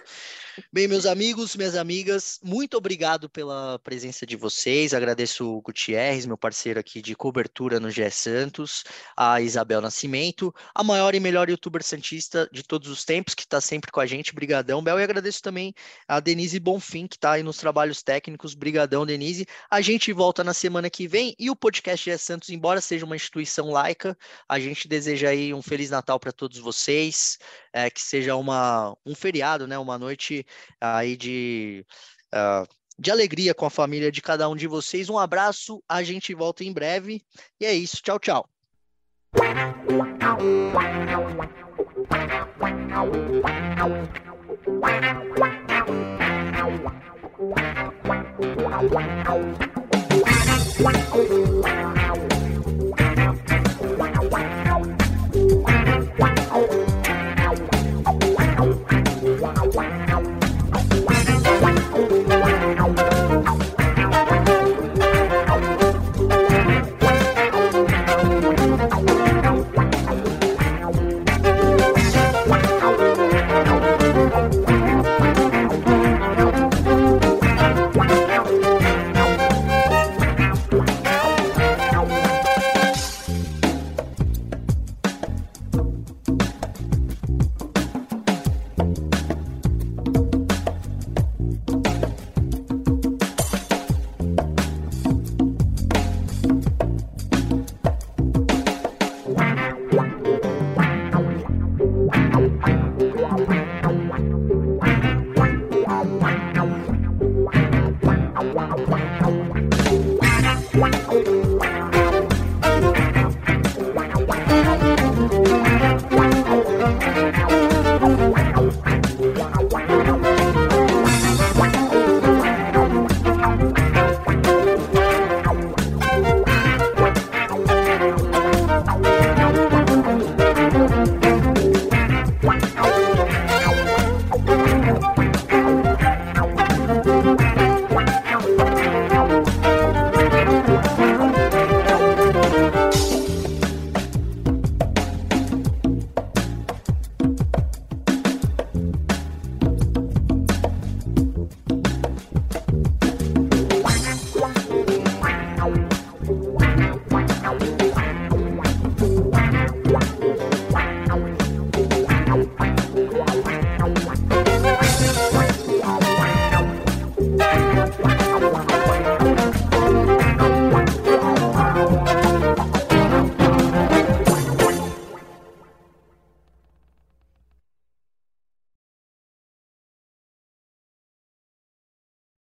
[0.72, 4.94] Bem, meus amigos, minhas amigas, muito obrigado pela presença de vocês.
[4.94, 8.82] Agradeço o Gutierrez, meu parceiro aqui de cobertura no GE Santos,
[9.14, 13.60] a Isabel Nascimento, a maior e melhor youtuber santista de todos os tempos, que está
[13.60, 14.34] sempre com a gente.
[14.34, 14.98] Brigadão, Bel.
[14.98, 15.74] E agradeço também
[16.08, 18.54] a Denise Bonfim, que está aí nos trabalhos técnicos.
[18.54, 19.46] Brigadão, Denise.
[19.70, 23.16] A gente volta na semana que vem e o podcast GE Santos, embora seja uma
[23.16, 24.16] instituição laica,
[24.48, 27.38] a gente deseja aí um Feliz Natal para todos vocês,
[27.74, 29.76] é, que seja uma, um feriado, né?
[29.76, 30.45] Uma noite
[30.80, 31.84] aí de,
[32.34, 32.66] uh,
[32.98, 35.08] de alegria com a família de cada um de vocês.
[35.08, 37.22] Um abraço, a gente volta em breve.
[37.60, 38.48] E é isso, tchau, tchau.